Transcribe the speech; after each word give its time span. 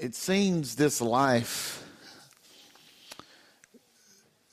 it 0.00 0.14
seems 0.14 0.76
this 0.76 1.00
life, 1.00 1.84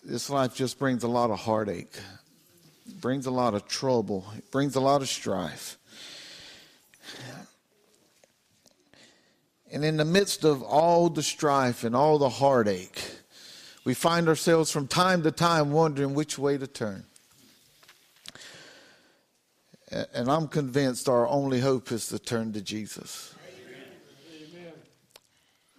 this 0.03 0.29
life 0.29 0.55
just 0.55 0.79
brings 0.79 1.03
a 1.03 1.07
lot 1.07 1.29
of 1.29 1.39
heartache, 1.39 1.93
brings 2.99 3.25
a 3.27 3.31
lot 3.31 3.53
of 3.53 3.67
trouble, 3.67 4.25
it 4.37 4.50
brings 4.51 4.75
a 4.75 4.79
lot 4.79 5.01
of 5.01 5.08
strife. 5.08 5.77
And 9.71 9.84
in 9.84 9.97
the 9.97 10.05
midst 10.05 10.43
of 10.43 10.63
all 10.63 11.09
the 11.09 11.23
strife 11.23 11.84
and 11.84 11.96
all 11.96 12.18
the 12.18 12.30
heartache, 12.30 13.04
we 13.84 13.93
find 13.93 14.27
ourselves 14.27 14.71
from 14.71 14.88
time 14.88 15.21
to 15.23 15.32
time 15.32 15.71
wondering 15.71 16.16
which 16.16 16.39
way 16.39 16.57
to 16.57 16.66
turn. 16.66 17.04
And 19.91 20.30
I'm 20.32 20.48
convinced 20.48 21.07
our 21.07 21.27
only 21.27 21.59
hope 21.59 21.91
is 21.91 22.07
to 22.07 22.18
turn 22.18 22.54
to 22.54 22.62
Jesus. 22.62 23.36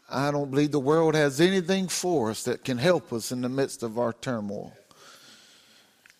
I 0.09 0.31
don't 0.31 0.51
believe 0.51 0.71
the 0.71 0.79
world 0.79 1.15
has 1.15 1.41
anything 1.41 1.89
for 1.89 2.31
us 2.31 2.45
that 2.45 2.65
can 2.65 2.79
help 2.79 3.13
us 3.13 3.33
in 3.33 3.41
the 3.41 3.49
midst 3.49 3.83
of 3.83 3.99
our 3.99 4.13
turmoil. 4.13 4.73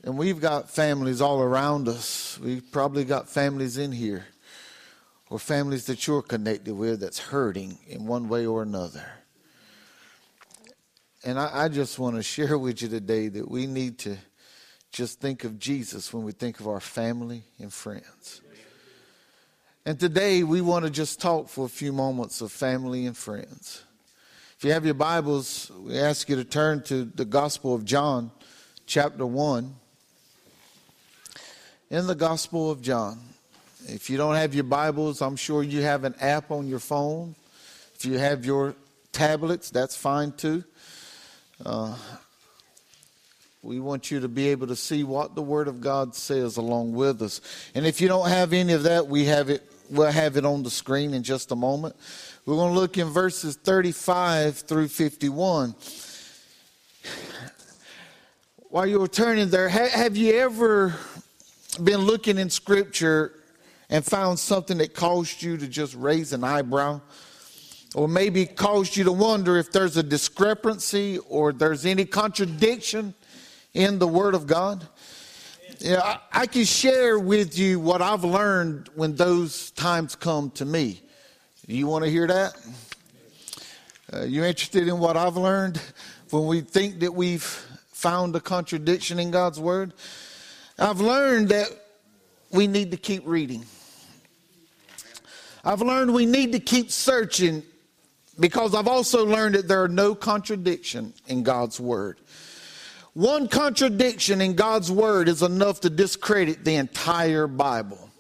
And 0.03 0.19
we've 0.19 0.41
got 0.41 0.71
families 0.71 1.21
all 1.21 1.41
around 1.41 1.89
us. 1.89 2.39
We've 2.43 2.71
probably 2.71 3.05
got 3.05 3.29
families 3.29 3.77
in 3.77 3.93
here 3.93 4.27
or 5.31 5.39
families 5.39 5.87
that 5.87 6.07
you're 6.07 6.23
connected 6.23 6.75
with 6.75 7.01
that's 7.01 7.19
hurting 7.19 7.79
in 7.89 8.07
one 8.07 8.29
way 8.29 8.47
or 8.47 8.63
another. 8.63 9.05
And 11.25 11.39
I, 11.39 11.65
I 11.65 11.69
just 11.69 11.99
want 11.99 12.17
to 12.17 12.23
share 12.25 12.59
with 12.59 12.83
you 12.83 12.89
today 12.89 13.29
that 13.29 13.51
we 13.51 13.67
need 13.67 13.99
to 14.01 14.17
just 14.93 15.21
think 15.21 15.45
of 15.45 15.59
Jesus 15.59 16.13
when 16.13 16.25
we 16.25 16.33
think 16.33 16.61
of 16.61 16.69
our 16.69 16.81
family 16.81 17.43
and 17.59 17.73
friends. 17.73 18.41
And 19.87 20.01
today 20.01 20.43
we 20.43 20.63
want 20.63 20.85
to 20.85 20.91
just 20.91 21.21
talk 21.21 21.49
for 21.49 21.65
a 21.65 21.69
few 21.69 21.93
moments 21.93 22.41
of 22.41 22.51
family 22.51 23.07
and 23.07 23.17
friends. 23.17 23.85
If 24.59 24.65
you 24.65 24.73
have 24.73 24.85
your 24.85 24.95
Bibles, 24.95 25.71
we 25.79 25.97
ask 25.97 26.29
you 26.29 26.35
to 26.35 26.43
turn 26.43 26.83
to 26.87 27.05
the 27.05 27.25
Gospel 27.25 27.73
of 27.73 27.85
John, 27.85 28.33
chapter 28.87 29.25
1. 29.25 29.73
In 31.91 32.07
the 32.09 32.17
Gospel 32.17 32.69
of 32.69 32.83
John. 32.83 33.21
If 33.87 34.11
you 34.11 34.17
don't 34.17 34.35
have 34.35 34.57
your 34.57 34.65
Bibles, 34.65 35.23
I'm 35.23 35.37
sure 35.37 35.63
you 35.63 35.83
have 35.83 36.03
an 36.03 36.17
app 36.21 36.51
on 36.51 36.67
your 36.67 36.81
phone. 36.81 37.37
If 37.95 38.05
you 38.07 38.19
have 38.19 38.45
your 38.45 38.75
tablets, 39.13 39.71
that's 39.71 39.97
fine 39.97 40.33
too. 40.33 40.65
Uh, 41.65 41.97
we 43.63 43.79
want 43.79 44.11
you 44.11 44.19
to 44.19 44.29
be 44.29 44.49
able 44.49 44.67
to 44.67 44.77
see 44.77 45.05
what 45.05 45.37
the 45.37 45.43
Word 45.43 45.69
of 45.69 45.81
God 45.81 46.17
says 46.17 46.57
along 46.57 46.93
with 46.93 47.23
us. 47.23 47.41
And 47.73 47.87
if 47.87 48.01
you 48.01 48.09
don't 48.09 48.29
have 48.29 48.53
any 48.53 48.73
of 48.73 48.83
that, 48.83 49.07
we 49.07 49.27
have 49.27 49.49
it. 49.49 49.63
We'll 49.89 50.11
have 50.11 50.37
it 50.37 50.45
on 50.45 50.63
the 50.63 50.71
screen 50.71 51.15
in 51.15 51.23
just 51.23 51.53
a 51.53 51.57
moment. 51.57 51.95
We're 52.45 52.57
going 52.57 52.75
to 52.75 52.79
look 52.79 52.99
in 52.99 53.09
verses 53.09 53.57
35 53.57 54.57
through 54.59 54.89
51. 54.89 55.75
While 58.69 58.87
you're 58.87 59.07
turning 59.07 59.49
there, 59.49 59.69
have 59.69 60.17
you 60.17 60.35
ever 60.35 60.95
been 61.83 62.01
looking 62.01 62.39
in 62.39 62.51
Scripture 62.51 63.33
and 63.89 64.05
found 64.05 64.39
something 64.39 64.79
that 64.79 64.95
caused 64.95 65.43
you 65.43 65.57
to 65.57 65.69
just 65.69 65.95
raise 65.95 66.33
an 66.33 66.43
eyebrow, 66.43 67.01
or 67.95 68.09
maybe 68.09 68.45
caused 68.45 68.97
you 68.97 69.05
to 69.05 69.13
wonder 69.13 69.57
if 69.57 69.71
there's 69.71 69.97
a 69.97 70.03
discrepancy 70.03 71.19
or 71.29 71.53
there's 71.53 71.87
any 71.87 72.05
contradiction 72.05 73.15
in 73.73 73.99
the 73.99 74.09
Word 74.09 74.35
of 74.35 74.47
God. 74.47 74.87
Yeah, 75.79 76.01
I, 76.03 76.19
I 76.33 76.47
can 76.47 76.65
share 76.65 77.19
with 77.19 77.59
you 77.59 77.79
what 77.79 78.01
I've 78.01 78.25
learned 78.25 78.89
when 78.95 79.15
those 79.15 79.71
times 79.73 80.17
come 80.17 80.51
to 80.53 80.65
me. 80.65 81.03
You 81.67 81.87
want 81.87 82.05
to 82.05 82.11
hear 82.11 82.27
that? 82.27 82.57
Uh, 84.13 84.23
you 84.23 84.45
interested 84.45 84.89
in 84.89 84.99
what 84.99 85.17
I've 85.17 85.37
learned 85.37 85.81
when 86.31 86.47
we 86.47 86.63
think 86.63 87.01
that 87.01 87.13
we've 87.13 87.43
found 87.43 88.35
a 88.37 88.41
contradiction 88.41 89.19
in 89.19 89.31
God's 89.31 89.61
Word? 89.61 89.93
I've 90.79 91.01
learned 91.01 91.51
that 91.51 91.69
we 92.51 92.67
need 92.67 92.91
to 92.93 92.97
keep 92.97 93.27
reading. 93.27 93.65
I've 95.65 95.83
learned 95.83 96.15
we 96.15 96.27
need 96.27 96.53
to 96.53 96.61
keep 96.61 96.91
searching 96.91 97.63
because 98.39 98.75
I've 98.75 98.89
also 98.89 99.27
learned 99.27 99.57
that 99.57 99.69
there 99.69 99.83
are 99.83 99.89
no 99.89 100.15
contradiction 100.15 101.13
in 101.27 101.43
God's 101.43 101.81
word. 101.81 102.19
One 103.17 103.49
contradiction 103.49 104.43
in 104.43 104.57
God's 104.57 104.93
word 104.93 105.31
is 105.31 105.41
enough 105.41 105.81
to 105.81 105.89
discredit 105.89 106.67
the 106.67 106.75
entire 106.75 107.47
Bible. 107.47 108.11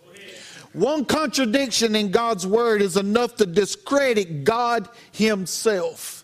One 0.73 1.05
contradiction 1.05 1.95
in 1.95 2.11
God's 2.11 2.47
word 2.47 2.81
is 2.81 2.97
enough 2.97 3.37
to 3.37 3.45
discredit 3.45 4.45
God 4.45 4.89
Himself. 5.12 6.16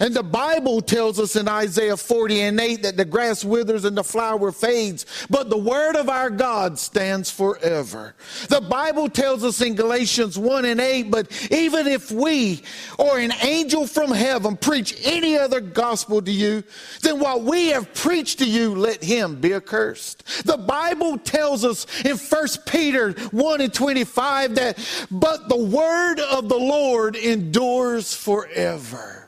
And 0.00 0.14
the 0.14 0.22
Bible 0.22 0.80
tells 0.80 1.18
us 1.18 1.36
in 1.36 1.48
Isaiah 1.48 1.96
40 1.96 2.40
and 2.42 2.60
8 2.60 2.82
that 2.82 2.96
the 2.96 3.04
grass 3.04 3.44
withers 3.44 3.84
and 3.84 3.96
the 3.96 4.04
flower 4.04 4.52
fades, 4.52 5.06
but 5.30 5.48
the 5.48 5.56
word 5.56 5.96
of 5.96 6.08
our 6.08 6.30
God 6.30 6.78
stands 6.78 7.30
forever. 7.30 8.14
The 8.48 8.60
Bible 8.60 9.08
tells 9.08 9.44
us 9.44 9.60
in 9.60 9.74
Galatians 9.74 10.38
1 10.38 10.64
and 10.66 10.80
8, 10.80 11.10
but 11.10 11.50
even 11.50 11.86
if 11.86 12.10
we 12.10 12.62
or 12.98 13.18
an 13.18 13.32
angel 13.42 13.86
from 13.86 14.10
heaven 14.10 14.56
preach 14.56 14.94
any 15.04 15.38
other 15.38 15.60
gospel 15.60 16.20
to 16.20 16.30
you, 16.30 16.62
then 17.02 17.18
what 17.18 17.42
we 17.42 17.68
have 17.68 17.92
preached 17.94 18.38
to 18.40 18.48
you, 18.48 18.74
let 18.74 19.02
him 19.02 19.40
be 19.40 19.54
accursed. 19.54 20.24
The 20.44 20.58
Bible 20.58 21.18
tells 21.18 21.64
us 21.64 21.86
in 22.04 22.16
1 22.16 22.48
Peter 22.66 23.12
1 23.12 23.60
and 23.60 23.72
25 23.72 24.54
that, 24.56 25.06
but 25.10 25.48
the 25.48 25.56
word 25.56 26.20
of 26.20 26.48
the 26.48 26.58
Lord 26.58 27.16
endures 27.16 28.14
forever. 28.14 29.25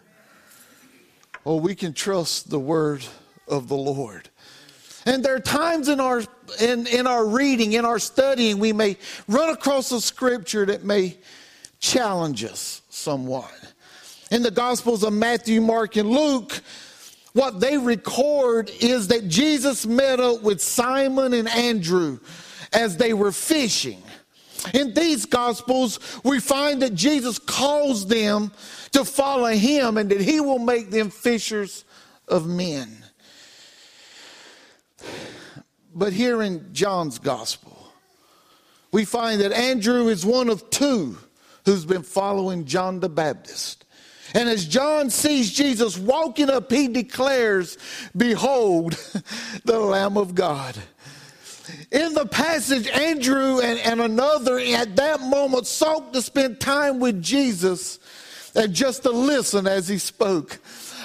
Oh, 1.48 1.56
we 1.56 1.74
can 1.74 1.94
trust 1.94 2.50
the 2.50 2.58
word 2.58 3.02
of 3.48 3.68
the 3.68 3.74
Lord. 3.74 4.28
And 5.06 5.24
there 5.24 5.34
are 5.34 5.40
times 5.40 5.88
in 5.88 5.98
our 5.98 6.22
in, 6.60 6.86
in 6.86 7.06
our 7.06 7.26
reading, 7.26 7.72
in 7.72 7.86
our 7.86 7.98
studying, 7.98 8.58
we 8.58 8.74
may 8.74 8.98
run 9.28 9.48
across 9.48 9.90
a 9.90 9.98
scripture 10.02 10.66
that 10.66 10.84
may 10.84 11.16
challenge 11.80 12.44
us 12.44 12.82
somewhat. 12.90 13.50
In 14.30 14.42
the 14.42 14.50
Gospels 14.50 15.02
of 15.02 15.14
Matthew, 15.14 15.62
Mark, 15.62 15.96
and 15.96 16.10
Luke, 16.10 16.60
what 17.32 17.60
they 17.60 17.78
record 17.78 18.70
is 18.80 19.08
that 19.08 19.28
Jesus 19.28 19.86
met 19.86 20.20
up 20.20 20.42
with 20.42 20.60
Simon 20.60 21.32
and 21.32 21.48
Andrew 21.48 22.18
as 22.74 22.98
they 22.98 23.14
were 23.14 23.32
fishing. 23.32 24.02
In 24.74 24.94
these 24.94 25.24
Gospels, 25.24 26.00
we 26.24 26.40
find 26.40 26.82
that 26.82 26.94
Jesus 26.94 27.38
calls 27.38 28.06
them 28.06 28.52
to 28.92 29.04
follow 29.04 29.48
him 29.48 29.96
and 29.96 30.10
that 30.10 30.20
he 30.20 30.40
will 30.40 30.58
make 30.58 30.90
them 30.90 31.10
fishers 31.10 31.84
of 32.26 32.46
men. 32.46 33.04
But 35.94 36.12
here 36.12 36.42
in 36.42 36.72
John's 36.72 37.18
gospel, 37.18 37.76
we 38.92 39.04
find 39.04 39.40
that 39.40 39.52
Andrew 39.52 40.08
is 40.08 40.24
one 40.24 40.48
of 40.48 40.70
two 40.70 41.18
who's 41.64 41.84
been 41.84 42.02
following 42.02 42.64
John 42.64 43.00
the 43.00 43.08
Baptist. 43.08 43.84
And 44.34 44.48
as 44.48 44.66
John 44.66 45.10
sees 45.10 45.52
Jesus 45.52 45.98
walking 45.98 46.50
up, 46.50 46.70
he 46.70 46.88
declares, 46.88 47.78
Behold, 48.16 48.92
the 49.64 49.80
Lamb 49.80 50.16
of 50.16 50.34
God. 50.34 50.76
In 51.90 52.14
the 52.14 52.26
passage, 52.26 52.86
Andrew 52.88 53.60
and, 53.60 53.78
and 53.80 54.00
another 54.00 54.58
at 54.58 54.96
that 54.96 55.20
moment 55.20 55.66
sought 55.66 56.12
to 56.12 56.22
spend 56.22 56.60
time 56.60 57.00
with 57.00 57.22
Jesus 57.22 57.98
and 58.54 58.74
just 58.74 59.02
to 59.02 59.10
listen 59.10 59.66
as 59.66 59.88
he 59.88 59.98
spoke. 59.98 60.58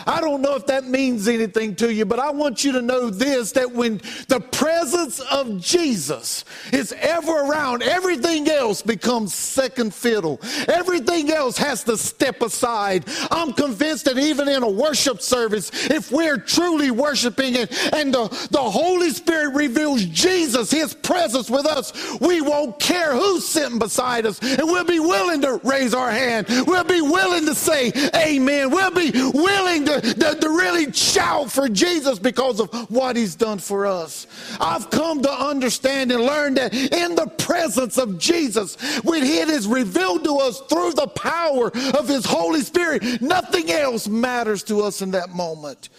I 0.06 0.22
don't 0.22 0.41
know 0.41 0.56
if 0.56 0.66
that 0.68 0.86
means 0.86 1.28
anything 1.28 1.75
to 1.78 1.94
you, 1.94 2.06
but 2.06 2.19
I 2.19 2.31
want 2.31 2.64
you 2.64 2.72
to 2.74 2.81
know 2.81 3.09
this 3.09 3.52
that 3.53 3.72
when 3.72 3.97
the 4.28 4.40
presence 4.52 5.19
of 5.19 5.59
Jesus 5.59 6.46
is 6.72 6.94
ever 7.00 7.31
around, 7.31 7.84
everything 7.84 8.50
else 8.50 8.81
becomes 8.81 9.34
second 9.34 9.94
fiddle. 9.94 10.40
Everything 10.68 11.31
else 11.31 11.58
has 11.58 11.84
to 11.86 11.97
step 11.97 12.41
aside. 12.41 13.06
I'm 13.31 13.53
convinced 13.53 14.05
that 14.05 14.17
even 14.17 14.47
in 14.47 14.64
a 14.64 14.70
worship 14.70 15.22
service, 15.22 15.72
if 15.90 16.11
we're 16.11 16.38
truly 16.38 16.91
worshiping 16.91 17.56
it 17.56 17.72
and 17.94 18.14
the, 18.14 18.28
the 18.52 18.61
Holy 18.61 19.09
Spirit 19.11 19.56
reveals 19.56 20.03
Jesus, 20.06 20.72
His 20.72 20.94
presence 20.94 21.49
with 21.49 21.66
us, 21.66 21.94
we 22.20 22.41
won't 22.41 22.79
care 22.79 23.14
who's 23.14 23.47
sitting 23.47 23.79
beside 23.79 24.26
us 24.26 24.40
and 24.41 24.64
we'll 24.64 24.84
be 24.85 24.99
willing 24.99 25.41
to 25.41 25.59
raise 25.64 25.94
our 25.94 26.11
hand. 26.11 26.47
We'll 26.67 26.84
be 26.84 27.02
willing 27.02 27.46
to 27.46 27.56
say 27.56 27.91
amen. 28.16 28.72
We'll 28.72 28.91
be 28.91 29.11
willing 29.11 29.85
to 29.85 29.92
to, 30.01 30.37
to, 30.40 30.49
really 30.49 30.91
shout 30.91 31.51
for 31.51 31.67
Jesus 31.67 32.19
because 32.19 32.59
of 32.59 32.69
what 32.90 33.16
he's 33.16 33.35
done 33.35 33.59
for 33.59 33.85
us. 33.85 34.28
I've 34.59 34.90
come 34.90 35.22
to 35.23 35.31
understand 35.31 36.11
and 36.11 36.23
learn 36.23 36.53
that 36.55 36.73
in 36.73 37.16
the 37.16 37.28
presence 37.37 37.97
of 37.97 38.17
Jesus, 38.17 38.75
when 39.03 39.23
it 39.23 39.49
is 39.49 39.67
revealed 39.67 40.23
to 40.25 40.37
us 40.37 40.61
through 40.61 40.93
the 40.93 41.07
power 41.07 41.67
of 41.97 42.07
his 42.07 42.25
Holy 42.25 42.61
Spirit, 42.61 43.22
nothing 43.22 43.72
else 43.72 44.07
matters 44.07 44.63
to 44.63 44.81
us 44.81 45.01
in 45.01 45.11
that 45.11 45.29
moment. 45.29 45.90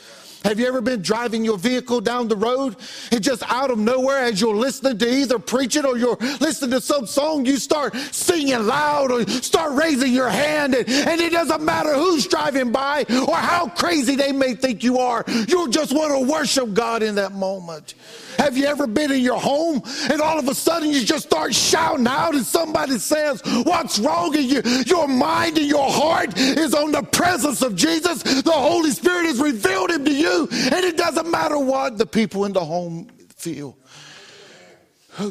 Have 0.44 0.60
you 0.60 0.66
ever 0.66 0.82
been 0.82 1.00
driving 1.00 1.42
your 1.42 1.56
vehicle 1.56 2.02
down 2.02 2.28
the 2.28 2.36
road 2.36 2.76
and 3.10 3.22
just 3.22 3.42
out 3.50 3.70
of 3.70 3.78
nowhere, 3.78 4.18
as 4.18 4.42
you're 4.42 4.54
listening 4.54 4.98
to 4.98 5.10
either 5.10 5.38
preaching 5.38 5.86
or 5.86 5.96
you're 5.96 6.18
listening 6.38 6.72
to 6.72 6.82
some 6.82 7.06
song, 7.06 7.46
you 7.46 7.56
start 7.56 7.96
singing 7.96 8.66
loud 8.66 9.10
or 9.10 9.26
start 9.26 9.72
raising 9.72 10.12
your 10.12 10.28
hand, 10.28 10.74
and, 10.74 10.86
and 10.86 11.18
it 11.18 11.32
doesn't 11.32 11.64
matter 11.64 11.94
who's 11.94 12.26
driving 12.26 12.72
by 12.72 13.06
or 13.26 13.36
how 13.36 13.68
crazy 13.68 14.16
they 14.16 14.32
may 14.32 14.54
think 14.54 14.84
you 14.84 14.98
are, 14.98 15.24
you 15.26 15.70
just 15.70 15.94
want 15.94 16.12
to 16.12 16.30
worship 16.30 16.74
God 16.74 17.02
in 17.02 17.14
that 17.14 17.32
moment. 17.32 17.94
Have 18.38 18.56
you 18.56 18.66
ever 18.66 18.86
been 18.86 19.12
in 19.12 19.20
your 19.20 19.40
home 19.40 19.82
and 20.10 20.20
all 20.20 20.38
of 20.38 20.48
a 20.48 20.54
sudden 20.54 20.90
you 20.90 21.04
just 21.04 21.26
start 21.26 21.54
shouting 21.54 22.06
out 22.06 22.34
and 22.34 22.44
somebody 22.44 22.98
says, 22.98 23.42
What's 23.64 23.98
wrong? 23.98 24.34
And 24.36 24.44
you, 24.44 24.62
your 24.86 25.08
mind 25.08 25.58
and 25.58 25.66
your 25.66 25.90
heart 25.90 26.36
is 26.36 26.74
on 26.74 26.92
the 26.92 27.02
presence 27.02 27.62
of 27.62 27.76
Jesus. 27.76 28.22
The 28.22 28.52
Holy 28.52 28.90
Spirit 28.90 29.26
has 29.26 29.40
revealed 29.40 29.90
him 29.90 30.04
to 30.04 30.14
you, 30.14 30.48
and 30.50 30.84
it 30.84 30.96
doesn't 30.96 31.30
matter 31.30 31.58
what 31.58 31.98
the 31.98 32.06
people 32.06 32.44
in 32.44 32.52
the 32.52 32.64
home 32.64 33.08
feel. 33.36 33.76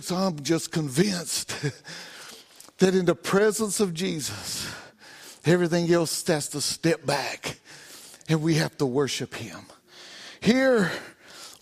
So 0.02 0.16
I'm 0.16 0.42
just 0.42 0.72
convinced 0.72 1.54
that 2.78 2.96
in 2.96 3.06
the 3.06 3.16
presence 3.16 3.80
of 3.80 3.94
Jesus, 3.94 4.74
everything 5.46 5.92
else 5.92 6.26
has 6.28 6.48
to 6.50 6.62
step 6.62 7.06
back 7.06 7.60
and 8.30 8.42
we 8.42 8.56
have 8.56 8.78
to 8.78 8.86
worship 8.86 9.36
him. 9.36 9.60
Here, 10.40 10.92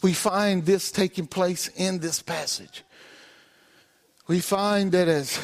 we 0.01 0.13
find 0.13 0.65
this 0.65 0.91
taking 0.91 1.27
place 1.27 1.67
in 1.69 1.99
this 1.99 2.21
passage. 2.21 2.83
We 4.27 4.39
find 4.39 4.91
that 4.93 5.07
as 5.07 5.39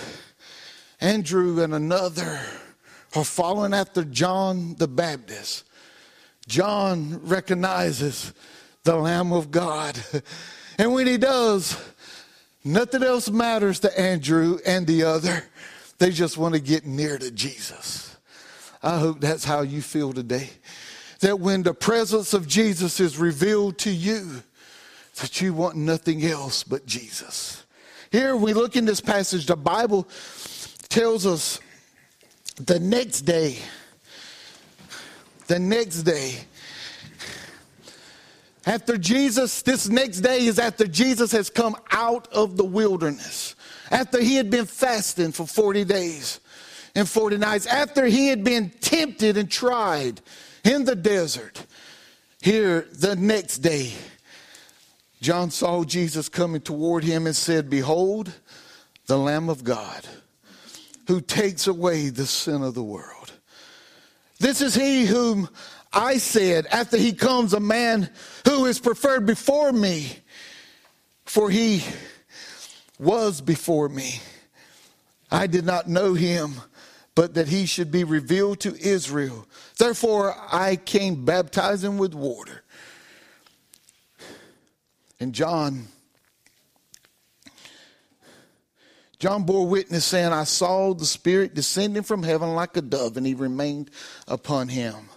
Andrew 1.00 1.62
and 1.62 1.74
another 1.74 2.40
are 3.16 3.24
following 3.24 3.74
after 3.74 4.04
John 4.04 4.76
the 4.76 4.88
Baptist, 4.88 5.66
John 6.48 7.20
recognizes 7.24 8.34
the 8.84 8.96
Lamb 8.96 9.34
of 9.34 9.52
God. 9.52 10.00
And 10.80 10.94
when 10.94 11.08
he 11.08 11.18
does, 11.18 11.76
nothing 12.64 13.02
else 13.02 13.32
matters 13.32 13.80
to 13.80 14.00
Andrew 14.00 14.60
and 14.64 14.86
the 14.86 15.06
other. 15.06 15.44
They 15.98 16.12
just 16.12 16.38
want 16.38 16.54
to 16.54 16.62
get 16.62 16.86
near 16.86 17.18
to 17.18 17.32
Jesus. 17.32 18.16
I 18.84 19.00
hope 19.00 19.20
that's 19.20 19.44
how 19.44 19.62
you 19.62 19.82
feel 19.82 20.14
today. 20.14 20.52
That 21.22 21.40
when 21.40 21.64
the 21.64 21.74
presence 21.74 22.36
of 22.36 22.48
Jesus 22.48 23.00
is 23.00 23.18
revealed 23.18 23.80
to 23.80 23.90
you, 23.90 24.44
that 25.18 25.42
you 25.42 25.54
want 25.54 25.76
nothing 25.76 26.24
else 26.24 26.64
but 26.64 26.86
Jesus. 26.86 27.66
Here 28.12 28.36
we 28.36 28.54
look 28.54 28.76
in 28.76 28.86
this 28.86 29.02
passage, 29.02 29.46
the 29.46 29.56
Bible 29.56 30.08
tells 30.90 31.26
us 31.26 31.60
the 32.58 32.80
next 32.80 33.22
day, 33.22 33.58
the 35.48 35.60
next 35.60 36.04
day, 36.04 36.36
after 38.66 38.98
Jesus, 38.98 39.62
this 39.62 39.88
next 39.88 40.20
day 40.20 40.46
is 40.46 40.60
after 40.60 40.86
Jesus 40.86 41.32
has 41.32 41.50
come 41.50 41.76
out 41.92 42.28
of 42.34 42.58
the 42.58 42.66
wilderness, 42.66 43.56
after 43.92 44.22
he 44.22 44.36
had 44.36 44.50
been 44.50 44.66
fasting 44.66 45.32
for 45.32 45.48
40 45.48 45.86
days 45.86 46.42
and 46.94 47.08
40 47.08 47.38
nights, 47.38 47.66
after 47.66 48.06
he 48.06 48.28
had 48.28 48.44
been 48.44 48.70
tempted 48.82 49.38
and 49.38 49.50
tried 49.50 50.22
in 50.64 50.84
the 50.84 50.96
desert. 50.96 51.66
Here, 52.42 52.88
the 52.92 53.16
next 53.16 53.60
day, 53.60 53.94
John 55.22 55.50
saw 55.52 55.84
Jesus 55.84 56.30
coming 56.30 56.62
toward 56.62 57.04
him 57.04 57.26
and 57.26 57.36
said, 57.36 57.70
Behold, 57.70 58.32
the 59.08 59.18
Lamb 59.18 59.50
of 59.50 59.64
God 59.64 60.06
who 61.08 61.22
takes 61.22 61.68
away 61.68 62.10
the 62.10 62.26
sin 62.26 62.62
of 62.62 62.74
the 62.74 62.84
world. 62.84 63.32
This 64.40 64.62
is 64.62 64.76
he 64.76 65.06
whom 65.06 65.50
I 65.92 66.18
said, 66.18 66.68
after 66.68 66.98
he 66.98 67.14
comes, 67.14 67.54
a 67.54 67.60
man 67.60 68.10
who 68.46 68.66
is 68.66 68.80
preferred 68.80 69.26
before 69.26 69.72
me, 69.72 70.18
for 71.26 71.50
he 71.50 71.84
was 73.00 73.42
before 73.42 73.90
me. 73.90 74.22
I 75.32 75.48
did 75.48 75.66
not 75.66 75.88
know 75.88 76.14
him, 76.14 76.54
but 77.16 77.34
that 77.34 77.48
he 77.48 77.66
should 77.66 77.92
be 77.92 78.04
revealed 78.04 78.60
to 78.62 78.76
Israel. 78.80 79.48
Therefore, 79.78 80.36
I 80.52 80.76
came 80.76 81.26
baptizing 81.26 81.98
with 81.98 82.14
water. 82.14 82.64
And 85.20 85.34
John, 85.34 85.88
John 89.20 89.44
bore 89.44 89.68
witness 89.68 90.06
saying, 90.06 90.32
I 90.32 90.44
saw 90.44 90.94
the 90.94 91.06
Spirit 91.06 91.56
descending 91.56 92.04
from 92.04 92.22
heaven 92.22 92.54
like 92.54 92.78
a 92.78 92.82
dove, 92.82 93.18
and 93.18 93.26
he 93.26 93.34
remained 93.34 93.90
upon 94.28 94.68
him. 94.70 95.10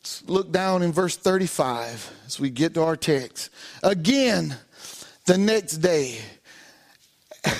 Let's 0.00 0.22
look 0.26 0.52
down 0.52 0.82
in 0.82 0.92
verse 0.92 1.16
35 1.16 2.10
as 2.26 2.40
we 2.40 2.50
get 2.50 2.74
to 2.74 2.82
our 2.82 2.96
text. 2.96 3.50
Again, 3.82 4.56
the 5.26 5.38
next 5.38 5.78
day, 5.78 6.18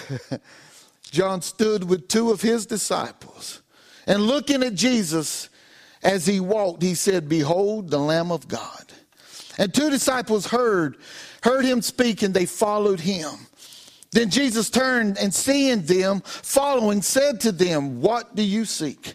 John 1.11 1.41
stood 1.41 1.85
with 1.85 2.09
two 2.09 2.33
of 2.33 2.43
his 2.43 2.67
disciples, 2.67 3.63
and 4.07 4.27
looking 4.27 4.63
at 4.65 4.75
Jesus 4.75 5.49
as 6.03 6.27
he 6.27 6.41
walked, 6.41 6.83
he 6.83 6.95
said, 6.95 7.29
Behold, 7.29 7.91
the 7.91 7.99
Lamb 7.99 8.31
of 8.31 8.47
God. 8.47 8.93
And 9.57 9.73
two 9.73 9.89
disciples 9.89 10.47
heard 10.47 10.97
heard 11.45 11.67
him 11.67 11.83
speak, 11.83 12.23
and 12.23 12.33
they 12.33 12.47
followed 12.47 13.01
him. 13.01 13.31
Then 14.13 14.31
Jesus 14.31 14.71
turned 14.71 15.19
and 15.19 15.33
seeing 15.35 15.83
them 15.83 16.23
following, 16.25 17.03
said 17.03 17.41
to 17.41 17.53
them, 17.53 18.01
What 18.01 18.35
do 18.35 18.43
you 18.43 18.65
seek? 18.65 19.13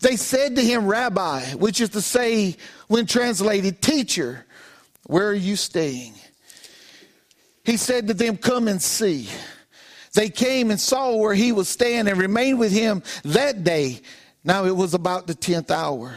They 0.00 0.14
said 0.14 0.54
to 0.54 0.62
him, 0.62 0.86
Rabbi, 0.86 1.54
which 1.54 1.80
is 1.80 1.88
to 1.90 2.00
say, 2.00 2.56
when 2.86 3.06
translated, 3.06 3.82
teacher, 3.82 4.46
where 5.06 5.28
are 5.28 5.34
you 5.34 5.56
staying? 5.56 6.14
He 7.64 7.76
said 7.76 8.06
to 8.06 8.14
them, 8.14 8.36
Come 8.36 8.68
and 8.68 8.80
see. 8.80 9.28
They 10.12 10.28
came 10.28 10.70
and 10.70 10.78
saw 10.78 11.16
where 11.16 11.34
he 11.34 11.50
was 11.50 11.68
staying 11.68 12.06
and 12.06 12.18
remained 12.18 12.60
with 12.60 12.70
him 12.70 13.02
that 13.24 13.64
day. 13.64 14.00
Now 14.44 14.66
it 14.66 14.76
was 14.76 14.94
about 14.94 15.26
the 15.26 15.34
10th 15.34 15.72
hour. 15.72 16.14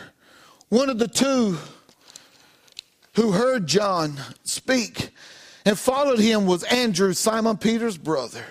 One 0.70 0.92
of 0.92 1.00
the 1.00 1.08
two 1.08 1.58
who 3.16 3.32
heard 3.32 3.66
John 3.66 4.20
speak 4.44 5.10
and 5.68 5.78
followed 5.78 6.20
him 6.20 6.46
was 6.46 6.64
Andrew, 6.64 7.12
Simon 7.12 7.58
Peter's 7.58 7.98
brother. 7.98 8.46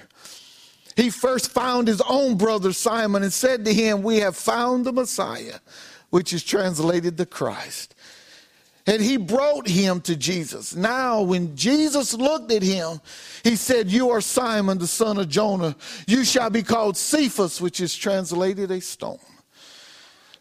He 0.96 1.08
first 1.08 1.50
found 1.50 1.88
his 1.88 2.02
own 2.02 2.36
brother 2.36 2.74
Simon 2.74 3.22
and 3.22 3.32
said 3.32 3.64
to 3.64 3.72
him, 3.72 4.02
We 4.02 4.18
have 4.18 4.36
found 4.36 4.84
the 4.84 4.92
Messiah, 4.92 5.60
which 6.10 6.34
is 6.34 6.44
translated 6.44 7.16
the 7.16 7.24
Christ. 7.24 7.94
And 8.86 9.00
he 9.00 9.16
brought 9.16 9.66
him 9.66 10.02
to 10.02 10.14
Jesus. 10.14 10.76
Now, 10.76 11.22
when 11.22 11.56
Jesus 11.56 12.12
looked 12.12 12.52
at 12.52 12.62
him, 12.62 13.00
he 13.42 13.56
said, 13.56 13.90
You 13.90 14.10
are 14.10 14.20
Simon, 14.20 14.76
the 14.76 14.86
son 14.86 15.16
of 15.16 15.30
Jonah. 15.30 15.74
You 16.06 16.22
shall 16.22 16.50
be 16.50 16.62
called 16.62 16.98
Cephas, 16.98 17.62
which 17.62 17.80
is 17.80 17.96
translated 17.96 18.70
a 18.70 18.80
stone. 18.82 19.18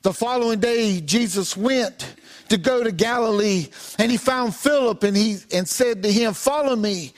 The 0.05 0.13
following 0.13 0.59
day, 0.59 1.01
Jesus 1.01 1.57
went 1.57 2.05
to 2.49 2.57
go 2.59 2.83
to 2.83 2.91
Galilee, 2.91 3.69
and 3.97 4.11
he 4.11 4.17
found 4.17 4.55
Philip 4.55 5.01
and 5.01 5.17
he 5.17 5.39
and 5.51 5.67
said 5.67 6.03
to 6.03 6.11
him, 6.11 6.35
"Follow 6.35 6.75
me." 6.75 7.15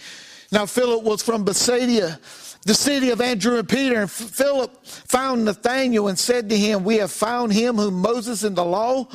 Now 0.53 0.65
Philip 0.67 1.03
was 1.03 1.21
from 1.21 1.43
Bethsaida, 1.43 2.17
the 2.63 2.73
city 2.73 3.09
of 3.09 3.19
Andrew 3.19 3.57
and 3.57 3.67
Peter, 3.67 3.99
and 3.99 4.09
Philip 4.09 4.87
found 4.87 5.43
Nathanael 5.43 6.07
and 6.07 6.17
said 6.17 6.47
to 6.47 6.57
him, 6.57 6.85
"We 6.85 6.95
have 6.99 7.11
found 7.11 7.51
him 7.51 7.75
whom 7.75 7.95
Moses 7.95 8.43
in 8.45 8.55
the 8.55 8.63
law 8.63 9.09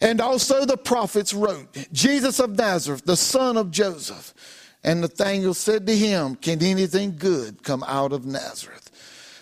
and 0.00 0.20
also 0.20 0.64
the 0.64 0.76
prophets 0.76 1.32
wrote, 1.32 1.68
Jesus 1.92 2.40
of 2.40 2.56
Nazareth, 2.56 3.02
the 3.04 3.16
son 3.16 3.56
of 3.56 3.70
Joseph." 3.70 4.34
And 4.82 5.02
Nathanael 5.02 5.54
said 5.54 5.86
to 5.86 5.96
him, 5.96 6.34
"Can 6.34 6.60
anything 6.64 7.14
good 7.16 7.62
come 7.62 7.84
out 7.86 8.12
of 8.12 8.26
Nazareth?" 8.26 8.90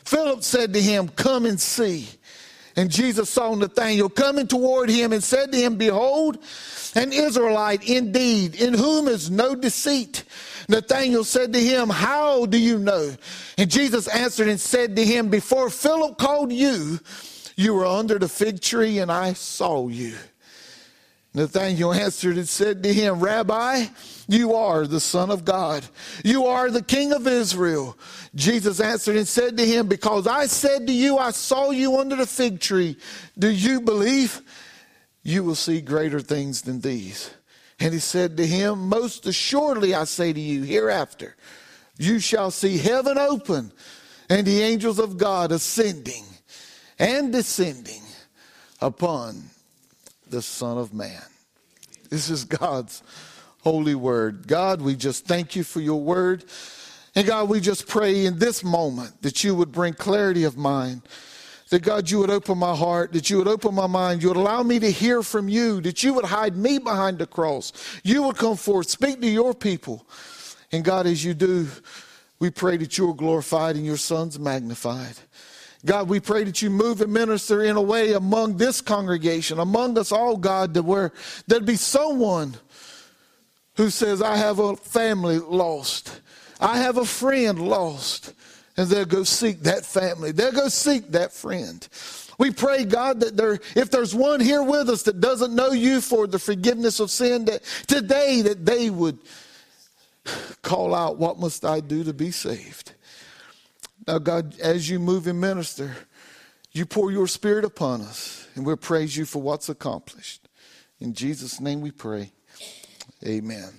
Philip 0.04 0.44
said 0.44 0.74
to 0.74 0.82
him, 0.82 1.08
"Come 1.08 1.46
and 1.46 1.58
see." 1.58 2.06
And 2.76 2.90
Jesus 2.90 3.30
saw 3.30 3.54
Nathanael 3.54 4.10
coming 4.10 4.46
toward 4.46 4.90
him 4.90 5.12
and 5.12 5.24
said 5.24 5.50
to 5.52 5.58
him, 5.58 5.76
Behold, 5.76 6.38
an 6.94 7.12
Israelite 7.12 7.88
indeed, 7.88 8.54
in 8.54 8.74
whom 8.74 9.08
is 9.08 9.30
no 9.30 9.54
deceit. 9.54 10.24
Nathanael 10.68 11.24
said 11.24 11.52
to 11.54 11.60
him, 11.60 11.88
How 11.88 12.44
do 12.44 12.58
you 12.58 12.78
know? 12.78 13.14
And 13.56 13.70
Jesus 13.70 14.08
answered 14.08 14.48
and 14.48 14.60
said 14.60 14.96
to 14.96 15.04
him, 15.04 15.28
Before 15.28 15.70
Philip 15.70 16.18
called 16.18 16.52
you, 16.52 17.00
you 17.56 17.72
were 17.72 17.86
under 17.86 18.18
the 18.18 18.28
fig 18.28 18.60
tree, 18.60 18.98
and 18.98 19.10
I 19.10 19.32
saw 19.32 19.88
you. 19.88 20.16
Nathanael 21.36 21.92
answered 21.92 22.38
and 22.38 22.48
said 22.48 22.82
to 22.82 22.92
him, 22.92 23.20
Rabbi, 23.20 23.84
you 24.26 24.54
are 24.54 24.86
the 24.86 25.00
Son 25.00 25.30
of 25.30 25.44
God. 25.44 25.84
You 26.24 26.46
are 26.46 26.70
the 26.70 26.82
King 26.82 27.12
of 27.12 27.26
Israel. 27.26 27.98
Jesus 28.34 28.80
answered 28.80 29.16
and 29.16 29.28
said 29.28 29.58
to 29.58 29.66
him, 29.66 29.86
Because 29.86 30.26
I 30.26 30.46
said 30.46 30.86
to 30.86 30.92
you, 30.94 31.18
I 31.18 31.32
saw 31.32 31.70
you 31.70 31.98
under 31.98 32.16
the 32.16 32.26
fig 32.26 32.58
tree. 32.58 32.96
Do 33.38 33.48
you 33.48 33.82
believe? 33.82 34.40
You 35.22 35.44
will 35.44 35.54
see 35.54 35.82
greater 35.82 36.20
things 36.20 36.62
than 36.62 36.80
these. 36.80 37.30
And 37.80 37.92
he 37.92 38.00
said 38.00 38.38
to 38.38 38.46
him, 38.46 38.88
Most 38.88 39.26
assuredly 39.26 39.94
I 39.94 40.04
say 40.04 40.32
to 40.32 40.40
you, 40.40 40.62
hereafter 40.62 41.36
you 41.98 42.18
shall 42.18 42.50
see 42.50 42.78
heaven 42.78 43.18
open 43.18 43.72
and 44.30 44.46
the 44.46 44.62
angels 44.62 44.98
of 44.98 45.18
God 45.18 45.52
ascending 45.52 46.24
and 46.98 47.30
descending 47.30 48.02
upon 48.80 49.50
the 50.28 50.42
Son 50.42 50.78
of 50.78 50.92
Man. 50.92 51.22
This 52.10 52.30
is 52.30 52.44
God's 52.44 53.02
holy 53.62 53.94
word. 53.94 54.46
God, 54.46 54.80
we 54.80 54.94
just 54.94 55.26
thank 55.26 55.56
you 55.56 55.64
for 55.64 55.80
your 55.80 56.00
word. 56.00 56.44
And 57.14 57.26
God, 57.26 57.48
we 57.48 57.60
just 57.60 57.88
pray 57.88 58.26
in 58.26 58.38
this 58.38 58.62
moment 58.62 59.22
that 59.22 59.42
you 59.42 59.54
would 59.54 59.72
bring 59.72 59.94
clarity 59.94 60.44
of 60.44 60.56
mind. 60.56 61.02
That 61.70 61.82
God, 61.82 62.08
you 62.08 62.20
would 62.20 62.30
open 62.30 62.58
my 62.58 62.76
heart, 62.76 63.12
that 63.12 63.28
you 63.28 63.38
would 63.38 63.48
open 63.48 63.74
my 63.74 63.88
mind, 63.88 64.22
you 64.22 64.28
would 64.28 64.36
allow 64.36 64.62
me 64.62 64.78
to 64.78 64.90
hear 64.90 65.22
from 65.24 65.48
you, 65.48 65.80
that 65.80 66.04
you 66.04 66.14
would 66.14 66.24
hide 66.24 66.56
me 66.56 66.78
behind 66.78 67.18
the 67.18 67.26
cross. 67.26 67.72
You 68.04 68.22
would 68.22 68.36
come 68.36 68.56
forth, 68.56 68.88
speak 68.88 69.20
to 69.20 69.26
your 69.26 69.52
people. 69.52 70.06
And 70.70 70.84
God, 70.84 71.06
as 71.06 71.24
you 71.24 71.34
do, 71.34 71.66
we 72.38 72.50
pray 72.50 72.76
that 72.76 72.98
you 72.98 73.10
are 73.10 73.14
glorified 73.14 73.74
and 73.74 73.84
your 73.84 73.96
son's 73.96 74.38
magnified. 74.38 75.16
God, 75.86 76.08
we 76.08 76.20
pray 76.20 76.44
that 76.44 76.60
you 76.60 76.68
move 76.68 77.00
and 77.00 77.12
minister 77.12 77.62
in 77.62 77.76
a 77.76 77.82
way 77.82 78.12
among 78.12 78.56
this 78.56 78.80
congregation, 78.80 79.60
among 79.60 79.96
us 79.96 80.12
all, 80.12 80.36
God, 80.36 80.74
that 80.74 80.82
where 80.82 81.12
there'd 81.46 81.64
be 81.64 81.76
someone 81.76 82.56
who 83.76 83.90
says, 83.90 84.20
I 84.20 84.36
have 84.36 84.58
a 84.58 84.76
family 84.76 85.38
lost. 85.38 86.20
I 86.60 86.78
have 86.78 86.96
a 86.96 87.04
friend 87.04 87.58
lost. 87.60 88.34
And 88.76 88.88
they'll 88.88 89.06
go 89.06 89.22
seek 89.22 89.62
that 89.62 89.86
family. 89.86 90.32
They'll 90.32 90.52
go 90.52 90.68
seek 90.68 91.12
that 91.12 91.32
friend. 91.32 91.86
We 92.38 92.50
pray, 92.50 92.84
God, 92.84 93.20
that 93.20 93.36
there, 93.36 93.58
if 93.74 93.90
there's 93.90 94.14
one 94.14 94.40
here 94.40 94.62
with 94.62 94.90
us 94.90 95.02
that 95.04 95.20
doesn't 95.20 95.54
know 95.54 95.70
you 95.70 96.02
for 96.02 96.26
the 96.26 96.38
forgiveness 96.38 97.00
of 97.00 97.10
sin, 97.10 97.46
that 97.46 97.62
today 97.86 98.42
that 98.42 98.66
they 98.66 98.90
would 98.90 99.18
call 100.62 100.94
out, 100.94 101.16
What 101.16 101.38
must 101.38 101.64
I 101.64 101.80
do 101.80 102.04
to 102.04 102.12
be 102.12 102.30
saved? 102.30 102.92
Now, 104.06 104.18
God, 104.18 104.58
as 104.60 104.88
you 104.88 104.98
move 104.98 105.26
and 105.26 105.40
minister, 105.40 105.96
you 106.72 106.86
pour 106.86 107.10
your 107.10 107.26
spirit 107.26 107.64
upon 107.64 108.02
us, 108.02 108.46
and 108.54 108.66
we'll 108.66 108.76
praise 108.76 109.16
you 109.16 109.24
for 109.24 109.40
what's 109.40 109.68
accomplished. 109.68 110.48
In 111.00 111.14
Jesus' 111.14 111.60
name 111.60 111.80
we 111.80 111.90
pray. 111.90 112.32
Amen. 113.24 113.70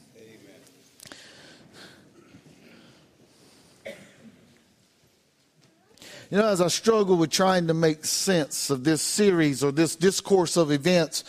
You 6.29 6.37
know, 6.37 6.47
as 6.47 6.59
I 6.59 6.67
struggle 6.67 7.15
with 7.15 7.29
trying 7.29 7.67
to 7.67 7.73
make 7.73 8.03
sense 8.03 8.69
of 8.69 8.83
this 8.83 9.01
series 9.01 9.63
or 9.63 9.71
this 9.71 9.95
discourse 9.95 10.57
of 10.57 10.71
events, 10.71 11.23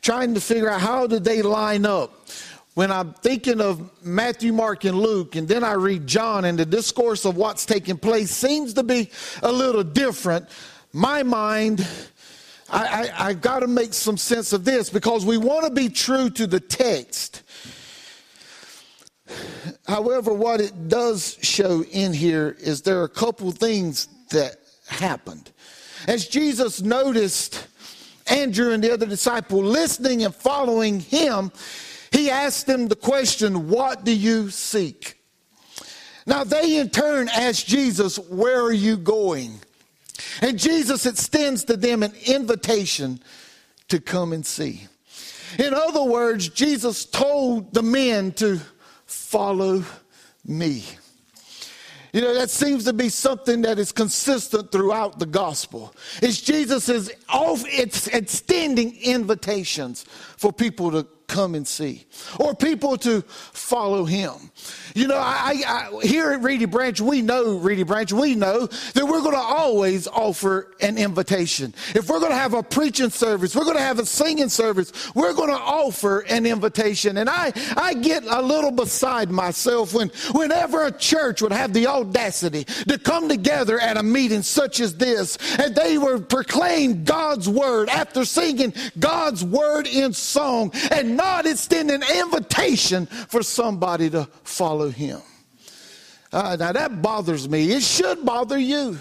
trying 0.00 0.34
to 0.34 0.40
figure 0.40 0.70
out 0.70 0.80
how 0.80 1.08
did 1.08 1.24
they 1.24 1.42
line 1.42 1.84
up. 1.84 2.28
When 2.74 2.90
I'm 2.90 3.14
thinking 3.14 3.60
of 3.60 3.88
Matthew, 4.04 4.52
Mark, 4.52 4.84
and 4.84 4.98
Luke, 4.98 5.36
and 5.36 5.46
then 5.46 5.62
I 5.62 5.74
read 5.74 6.08
John, 6.08 6.44
and 6.44 6.58
the 6.58 6.66
discourse 6.66 7.24
of 7.24 7.36
what's 7.36 7.64
taking 7.64 7.96
place 7.96 8.32
seems 8.32 8.74
to 8.74 8.82
be 8.82 9.10
a 9.44 9.52
little 9.52 9.84
different. 9.84 10.48
My 10.92 11.22
mind, 11.22 11.86
I, 12.68 13.10
I, 13.16 13.28
I 13.28 13.34
got 13.34 13.60
to 13.60 13.68
make 13.68 13.94
some 13.94 14.16
sense 14.16 14.52
of 14.52 14.64
this 14.64 14.90
because 14.90 15.24
we 15.24 15.38
want 15.38 15.66
to 15.66 15.70
be 15.70 15.88
true 15.88 16.30
to 16.30 16.48
the 16.48 16.58
text. 16.58 17.42
However, 19.86 20.34
what 20.34 20.60
it 20.60 20.88
does 20.88 21.38
show 21.42 21.84
in 21.84 22.12
here 22.12 22.56
is 22.58 22.82
there 22.82 23.00
are 23.00 23.04
a 23.04 23.08
couple 23.08 23.52
things 23.52 24.08
that 24.30 24.56
happened. 24.88 25.52
As 26.08 26.26
Jesus 26.26 26.82
noticed 26.82 27.68
Andrew 28.26 28.72
and 28.72 28.82
the 28.82 28.92
other 28.92 29.06
disciple 29.06 29.62
listening 29.62 30.24
and 30.24 30.34
following 30.34 30.98
him, 30.98 31.52
he 32.14 32.30
asked 32.30 32.66
them 32.66 32.86
the 32.86 32.94
question, 32.94 33.68
What 33.68 34.04
do 34.04 34.14
you 34.14 34.48
seek? 34.48 35.20
Now 36.26 36.44
they 36.44 36.78
in 36.78 36.90
turn 36.90 37.28
asked 37.28 37.66
Jesus, 37.66 38.18
Where 38.18 38.62
are 38.62 38.72
you 38.72 38.96
going? 38.96 39.58
And 40.40 40.56
Jesus 40.56 41.06
extends 41.06 41.64
to 41.64 41.76
them 41.76 42.04
an 42.04 42.12
invitation 42.26 43.20
to 43.88 44.00
come 44.00 44.32
and 44.32 44.46
see. 44.46 44.86
In 45.58 45.74
other 45.74 46.04
words, 46.04 46.48
Jesus 46.48 47.04
told 47.04 47.74
the 47.74 47.82
men 47.82 48.30
to 48.34 48.60
follow 49.06 49.84
me. 50.44 50.84
You 52.12 52.20
know, 52.20 52.34
that 52.34 52.48
seems 52.48 52.84
to 52.84 52.92
be 52.92 53.08
something 53.08 53.62
that 53.62 53.80
is 53.80 53.90
consistent 53.90 54.70
throughout 54.70 55.18
the 55.18 55.26
gospel. 55.26 55.92
It's 56.22 56.40
Jesus 56.40 56.88
is 56.88 57.12
it's 57.28 58.06
extending 58.06 58.96
invitations 59.02 60.04
for 60.36 60.52
people 60.52 60.92
to 60.92 61.08
come 61.26 61.54
and 61.54 61.66
see, 61.66 62.06
or 62.38 62.54
people 62.54 62.96
to 62.98 63.22
follow 63.22 64.04
him. 64.04 64.32
You 64.94 65.08
know, 65.08 65.16
I, 65.16 65.62
I, 65.66 66.06
here 66.06 66.32
at 66.32 66.42
Reedy 66.42 66.66
Branch, 66.66 67.00
we 67.00 67.22
know, 67.22 67.58
Reedy 67.58 67.82
Branch, 67.82 68.12
we 68.12 68.34
know 68.34 68.66
that 68.66 69.04
we're 69.04 69.20
going 69.20 69.32
to 69.32 69.38
always 69.38 70.06
offer 70.06 70.74
an 70.80 70.98
invitation. 70.98 71.74
If 71.94 72.08
we're 72.08 72.20
going 72.20 72.32
to 72.32 72.38
have 72.38 72.54
a 72.54 72.62
preaching 72.62 73.10
service, 73.10 73.56
we're 73.56 73.64
going 73.64 73.76
to 73.76 73.82
have 73.82 73.98
a 73.98 74.06
singing 74.06 74.48
service, 74.48 74.92
we're 75.14 75.34
going 75.34 75.50
to 75.50 75.58
offer 75.58 76.20
an 76.20 76.46
invitation. 76.46 77.18
And 77.18 77.28
I, 77.28 77.52
I 77.76 77.94
get 77.94 78.24
a 78.24 78.40
little 78.40 78.70
beside 78.70 79.30
myself 79.30 79.94
when, 79.94 80.10
whenever 80.32 80.84
a 80.84 80.92
church 80.92 81.42
would 81.42 81.52
have 81.52 81.72
the 81.72 81.86
audacity 81.86 82.64
to 82.64 82.98
come 82.98 83.28
together 83.28 83.80
at 83.80 83.96
a 83.96 84.02
meeting 84.02 84.42
such 84.42 84.80
as 84.80 84.96
this, 84.96 85.36
and 85.58 85.74
they 85.74 85.98
were 85.98 86.18
proclaim 86.18 87.04
God's 87.04 87.48
word 87.48 87.88
after 87.88 88.24
singing 88.24 88.72
God's 88.98 89.44
word 89.44 89.86
in 89.86 90.12
song, 90.12 90.72
and 90.90 91.13
not 91.16 91.46
extend 91.46 91.90
an 91.90 92.02
invitation 92.02 93.06
for 93.06 93.42
somebody 93.42 94.10
to 94.10 94.28
follow 94.42 94.64
follow 94.64 94.90
him. 94.90 95.20
Uh, 96.32 96.56
now 96.58 96.72
that 96.72 97.02
bothers 97.02 97.48
me. 97.48 97.70
It 97.70 97.82
should 97.82 98.24
bother 98.24 98.58
you. 98.58 98.98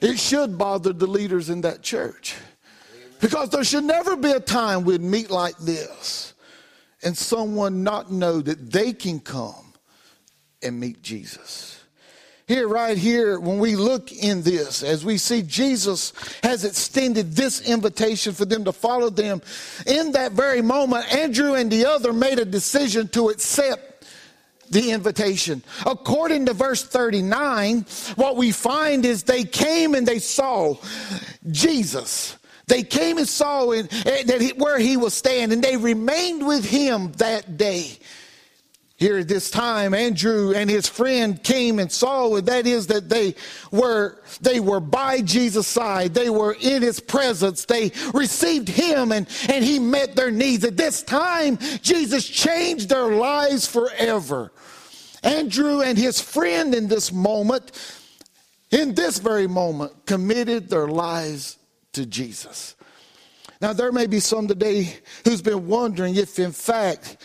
It 0.00 0.18
should 0.18 0.56
bother 0.56 0.92
the 0.92 1.06
leaders 1.06 1.50
in 1.50 1.62
that 1.62 1.82
church. 1.82 2.36
Because 3.20 3.50
there 3.50 3.64
should 3.64 3.84
never 3.84 4.16
be 4.16 4.30
a 4.30 4.40
time 4.40 4.84
we'd 4.84 5.00
meet 5.00 5.30
like 5.30 5.56
this 5.58 6.34
and 7.02 7.16
someone 7.16 7.82
not 7.82 8.12
know 8.12 8.40
that 8.40 8.70
they 8.70 8.92
can 8.92 9.18
come 9.18 9.74
and 10.62 10.78
meet 10.78 11.02
Jesus. 11.02 11.77
Here, 12.48 12.66
right 12.66 12.96
here, 12.96 13.38
when 13.38 13.58
we 13.58 13.76
look 13.76 14.10
in 14.10 14.40
this, 14.40 14.82
as 14.82 15.04
we 15.04 15.18
see 15.18 15.42
Jesus 15.42 16.14
has 16.42 16.64
extended 16.64 17.32
this 17.32 17.60
invitation 17.60 18.32
for 18.32 18.46
them 18.46 18.64
to 18.64 18.72
follow 18.72 19.10
them, 19.10 19.42
in 19.86 20.12
that 20.12 20.32
very 20.32 20.62
moment, 20.62 21.14
Andrew 21.14 21.52
and 21.52 21.70
the 21.70 21.84
other 21.84 22.10
made 22.10 22.38
a 22.38 22.46
decision 22.46 23.06
to 23.08 23.28
accept 23.28 24.06
the 24.70 24.92
invitation. 24.92 25.62
According 25.84 26.46
to 26.46 26.54
verse 26.54 26.82
39, 26.82 27.84
what 28.16 28.36
we 28.36 28.50
find 28.50 29.04
is 29.04 29.24
they 29.24 29.44
came 29.44 29.94
and 29.94 30.08
they 30.08 30.18
saw 30.18 30.76
Jesus. 31.50 32.38
They 32.66 32.82
came 32.82 33.18
and 33.18 33.28
saw 33.28 33.72
in, 33.72 33.88
that 34.04 34.40
he, 34.40 34.52
where 34.52 34.78
he 34.78 34.96
was 34.96 35.12
staying, 35.12 35.52
and 35.52 35.62
they 35.62 35.76
remained 35.76 36.46
with 36.46 36.64
him 36.64 37.12
that 37.12 37.58
day. 37.58 37.98
Here 38.98 39.18
at 39.18 39.28
this 39.28 39.48
time, 39.48 39.94
Andrew 39.94 40.52
and 40.52 40.68
his 40.68 40.88
friend 40.88 41.40
came 41.40 41.78
and 41.78 41.90
saw 41.90 42.34
it. 42.34 42.46
That 42.46 42.66
is 42.66 42.88
that 42.88 43.08
they 43.08 43.36
were, 43.70 44.20
they 44.40 44.58
were 44.58 44.80
by 44.80 45.20
Jesus' 45.20 45.68
side. 45.68 46.14
They 46.14 46.30
were 46.30 46.56
in 46.60 46.82
his 46.82 46.98
presence. 46.98 47.64
They 47.64 47.92
received 48.12 48.68
him 48.68 49.12
and, 49.12 49.28
and 49.48 49.64
he 49.64 49.78
met 49.78 50.16
their 50.16 50.32
needs. 50.32 50.64
At 50.64 50.76
this 50.76 51.04
time, 51.04 51.58
Jesus 51.80 52.28
changed 52.28 52.88
their 52.88 53.06
lives 53.06 53.68
forever. 53.68 54.50
Andrew 55.22 55.80
and 55.80 55.96
his 55.96 56.20
friend 56.20 56.74
in 56.74 56.88
this 56.88 57.12
moment, 57.12 57.70
in 58.72 58.94
this 58.94 59.20
very 59.20 59.46
moment, 59.46 60.06
committed 60.06 60.68
their 60.68 60.88
lives 60.88 61.56
to 61.92 62.04
Jesus. 62.04 62.74
Now, 63.60 63.72
there 63.72 63.92
may 63.92 64.08
be 64.08 64.18
some 64.18 64.48
today 64.48 64.98
who's 65.24 65.42
been 65.42 65.68
wondering 65.68 66.16
if, 66.16 66.40
in 66.40 66.52
fact, 66.52 67.16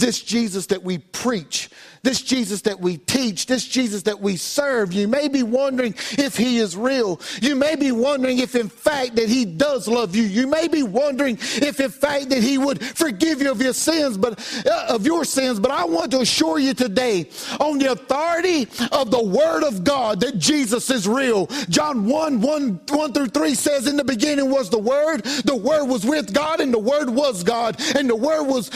this 0.00 0.20
Jesus 0.20 0.66
that 0.66 0.82
we 0.82 0.98
preach, 0.98 1.70
this 2.02 2.22
Jesus 2.22 2.62
that 2.62 2.80
we 2.80 2.96
teach, 2.96 3.46
this 3.46 3.66
Jesus 3.66 4.02
that 4.04 4.20
we 4.20 4.36
serve, 4.36 4.92
you 4.92 5.06
may 5.06 5.28
be 5.28 5.42
wondering 5.42 5.94
if 6.12 6.36
he 6.36 6.58
is 6.58 6.76
real. 6.76 7.20
You 7.42 7.54
may 7.54 7.76
be 7.76 7.92
wondering 7.92 8.38
if 8.38 8.54
in 8.54 8.68
fact 8.68 9.16
that 9.16 9.28
he 9.28 9.44
does 9.44 9.86
love 9.86 10.16
you. 10.16 10.22
You 10.22 10.46
may 10.46 10.68
be 10.68 10.82
wondering 10.82 11.36
if 11.40 11.78
in 11.78 11.90
fact 11.90 12.30
that 12.30 12.42
he 12.42 12.56
would 12.56 12.82
forgive 12.82 13.42
you 13.42 13.50
of 13.50 13.60
your 13.60 13.74
sins, 13.74 14.16
but 14.16 14.38
uh, 14.66 14.86
of 14.88 15.04
your 15.04 15.24
sins. 15.24 15.60
But 15.60 15.72
I 15.72 15.84
want 15.84 16.10
to 16.12 16.20
assure 16.20 16.58
you 16.58 16.72
today 16.72 17.28
on 17.60 17.78
the 17.78 17.92
authority 17.92 18.66
of 18.92 19.10
the 19.10 19.22
word 19.22 19.64
of 19.64 19.84
God 19.84 20.20
that 20.20 20.38
Jesus 20.38 20.90
is 20.90 21.06
real. 21.06 21.46
John 21.68 22.06
1, 22.06 22.40
1, 22.40 22.80
1 22.88 23.12
through 23.12 23.26
3 23.26 23.54
says 23.54 23.86
in 23.86 23.96
the 23.96 24.04
beginning 24.04 24.50
was 24.50 24.70
the 24.70 24.78
word, 24.78 25.22
the 25.44 25.56
word 25.56 25.84
was 25.84 26.06
with 26.06 26.32
God 26.32 26.60
and 26.60 26.72
the 26.72 26.78
word 26.78 27.10
was 27.10 27.44
God 27.44 27.76
and 27.94 28.08
the 28.08 28.16
word 28.16 28.44
was, 28.44 28.70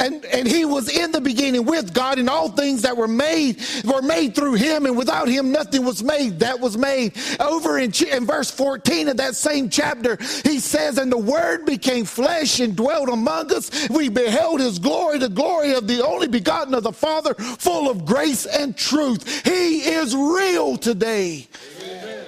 and, 0.00 0.24
and 0.24 0.48
he 0.48 0.55
was 0.64 0.88
in 0.88 1.12
the 1.12 1.20
beginning 1.20 1.64
with 1.64 1.92
God 1.92 2.18
and 2.18 2.28
all 2.28 2.50
things 2.50 2.82
that 2.82 2.96
were 2.96 3.08
made 3.08 3.60
were 3.84 4.02
made 4.02 4.34
through 4.34 4.54
him, 4.54 4.86
and 4.86 4.96
without 4.96 5.28
him, 5.28 5.52
nothing 5.52 5.84
was 5.84 6.02
made 6.02 6.40
that 6.40 6.60
was 6.60 6.76
made. 6.76 7.16
Over 7.40 7.78
in, 7.78 7.92
in 8.10 8.26
verse 8.26 8.50
14 8.50 9.08
of 9.08 9.16
that 9.18 9.34
same 9.34 9.68
chapter, 9.68 10.16
he 10.44 10.58
says, 10.58 10.98
And 10.98 11.10
the 11.10 11.18
word 11.18 11.66
became 11.66 12.04
flesh 12.04 12.60
and 12.60 12.76
dwelt 12.76 13.08
among 13.08 13.52
us. 13.52 13.88
We 13.88 14.08
beheld 14.08 14.60
his 14.60 14.78
glory, 14.78 15.18
the 15.18 15.28
glory 15.28 15.74
of 15.74 15.86
the 15.86 16.04
only 16.04 16.28
begotten 16.28 16.74
of 16.74 16.82
the 16.82 16.92
Father, 16.92 17.34
full 17.34 17.90
of 17.90 18.04
grace 18.04 18.46
and 18.46 18.76
truth. 18.76 19.44
He 19.44 19.80
is 19.80 20.14
real 20.14 20.76
today. 20.76 21.48
Amen. 21.82 22.26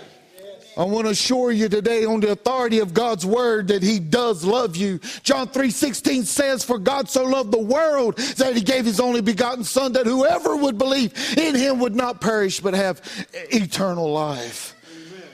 I 0.79 0.85
want 0.85 1.07
to 1.07 1.11
assure 1.11 1.51
you 1.51 1.69
today 1.69 2.05
on 2.05 2.21
the 2.21 2.31
authority 2.31 2.79
of 2.79 2.95
God's 2.95 3.27
word 3.27 3.67
that 3.67 3.83
he 3.83 3.99
does 3.99 4.45
love 4.45 4.77
you. 4.77 5.01
John 5.25 5.49
3:16 5.49 6.25
says 6.25 6.63
for 6.63 6.79
God 6.79 7.11
so 7.11 7.25
loved 7.25 7.51
the 7.51 7.59
world 7.59 8.17
that 8.37 8.55
he 8.55 8.61
gave 8.61 8.85
his 8.85 9.01
only 9.01 9.21
begotten 9.21 9.65
son 9.65 9.95
that 9.95 10.07
whoever 10.07 10.57
would 10.57 10.79
believe 10.79 11.13
in 11.37 11.57
him 11.57 11.81
would 11.81 11.97
not 11.97 12.21
perish 12.21 12.61
but 12.61 12.75
have 12.75 13.03
eternal 13.51 14.13
life. 14.13 14.77
Amen. 14.95 15.29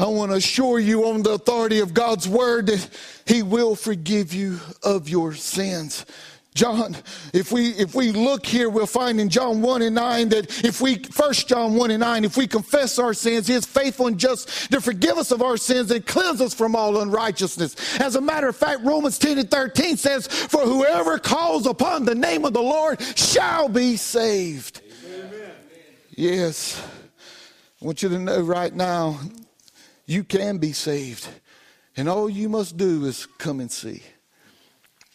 I 0.00 0.06
want 0.06 0.32
to 0.32 0.38
assure 0.38 0.80
you 0.80 1.06
on 1.06 1.22
the 1.22 1.30
authority 1.30 1.78
of 1.78 1.94
God's 1.94 2.28
word 2.28 2.66
that 2.66 2.88
he 3.26 3.44
will 3.44 3.76
forgive 3.76 4.34
you 4.34 4.58
of 4.82 5.08
your 5.08 5.34
sins. 5.34 6.04
John, 6.54 6.96
if 7.32 7.52
we 7.52 7.70
if 7.70 7.94
we 7.94 8.10
look 8.10 8.44
here, 8.44 8.68
we'll 8.68 8.86
find 8.86 9.20
in 9.20 9.28
John 9.28 9.62
1 9.62 9.82
and 9.82 9.94
9 9.94 10.28
that 10.30 10.64
if 10.64 10.80
we 10.80 10.96
first 10.96 11.46
John 11.46 11.74
1 11.74 11.92
and 11.92 12.00
9, 12.00 12.24
if 12.24 12.36
we 12.36 12.48
confess 12.48 12.98
our 12.98 13.14
sins, 13.14 13.46
he 13.46 13.54
is 13.54 13.64
faithful 13.64 14.08
and 14.08 14.18
just 14.18 14.72
to 14.72 14.80
forgive 14.80 15.18
us 15.18 15.30
of 15.30 15.40
our 15.40 15.56
sins 15.56 15.90
and 15.92 16.04
cleanse 16.04 16.40
us 16.40 16.54
from 16.54 16.74
all 16.74 17.00
unrighteousness. 17.00 18.00
As 18.00 18.16
a 18.16 18.20
matter 18.20 18.48
of 18.48 18.56
fact, 18.56 18.80
Romans 18.82 19.18
10 19.18 19.38
and 19.38 19.50
13 19.50 19.96
says, 19.96 20.26
For 20.26 20.62
whoever 20.62 21.18
calls 21.20 21.66
upon 21.66 22.04
the 22.04 22.14
name 22.16 22.44
of 22.44 22.54
the 22.54 22.62
Lord 22.62 23.00
shall 23.16 23.68
be 23.68 23.96
saved. 23.96 24.80
Amen. 25.06 25.52
Yes. 26.10 26.82
I 27.80 27.84
want 27.84 28.02
you 28.02 28.08
to 28.08 28.18
know 28.18 28.40
right 28.40 28.74
now, 28.74 29.20
you 30.06 30.24
can 30.24 30.58
be 30.58 30.72
saved. 30.72 31.28
And 31.96 32.08
all 32.08 32.28
you 32.28 32.48
must 32.48 32.76
do 32.76 33.04
is 33.04 33.26
come 33.26 33.60
and 33.60 33.70
see. 33.70 34.02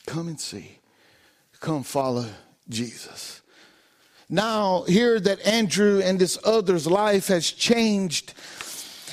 Come 0.06 0.30
and 0.30 0.40
see 0.40 0.80
come 1.64 1.82
follow 1.82 2.26
Jesus. 2.70 3.42
Now, 4.30 4.84
here 4.84 5.20
that 5.20 5.40
Andrew 5.48 6.02
and 6.04 6.20
this 6.20 6.38
other's 6.44 6.86
life 6.86 7.28
has 7.28 7.50
changed, 7.50 8.34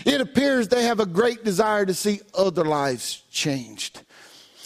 it 0.05 0.21
appears 0.21 0.69
they 0.69 0.83
have 0.83 1.01
a 1.01 1.07
great 1.07 1.45
desire 1.45 1.87
to 1.87 1.95
see 1.95 2.21
other 2.35 2.65
lives 2.65 3.23
changed. 3.31 4.03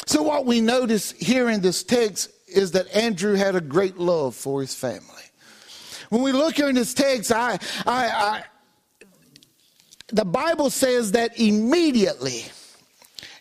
So, 0.06 0.22
what 0.22 0.46
we 0.46 0.60
notice 0.60 1.12
here 1.12 1.48
in 1.50 1.60
this 1.60 1.82
text 1.82 2.30
is 2.48 2.72
that 2.72 2.94
Andrew 2.94 3.34
had 3.34 3.54
a 3.54 3.60
great 3.60 3.98
love 3.98 4.34
for 4.34 4.60
his 4.60 4.74
family. 4.74 5.22
When 6.08 6.22
we 6.22 6.32
look 6.32 6.56
here 6.56 6.68
in 6.68 6.74
this 6.74 6.94
text, 6.94 7.32
I, 7.32 7.58
I, 7.86 8.06
I 8.06 8.44
the 10.08 10.24
Bible 10.24 10.70
says 10.70 11.12
that 11.12 11.38
immediately 11.38 12.44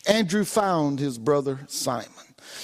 Andrew 0.08 0.44
found 0.44 1.00
his 1.00 1.18
brother 1.18 1.60
Simon. 1.68 2.23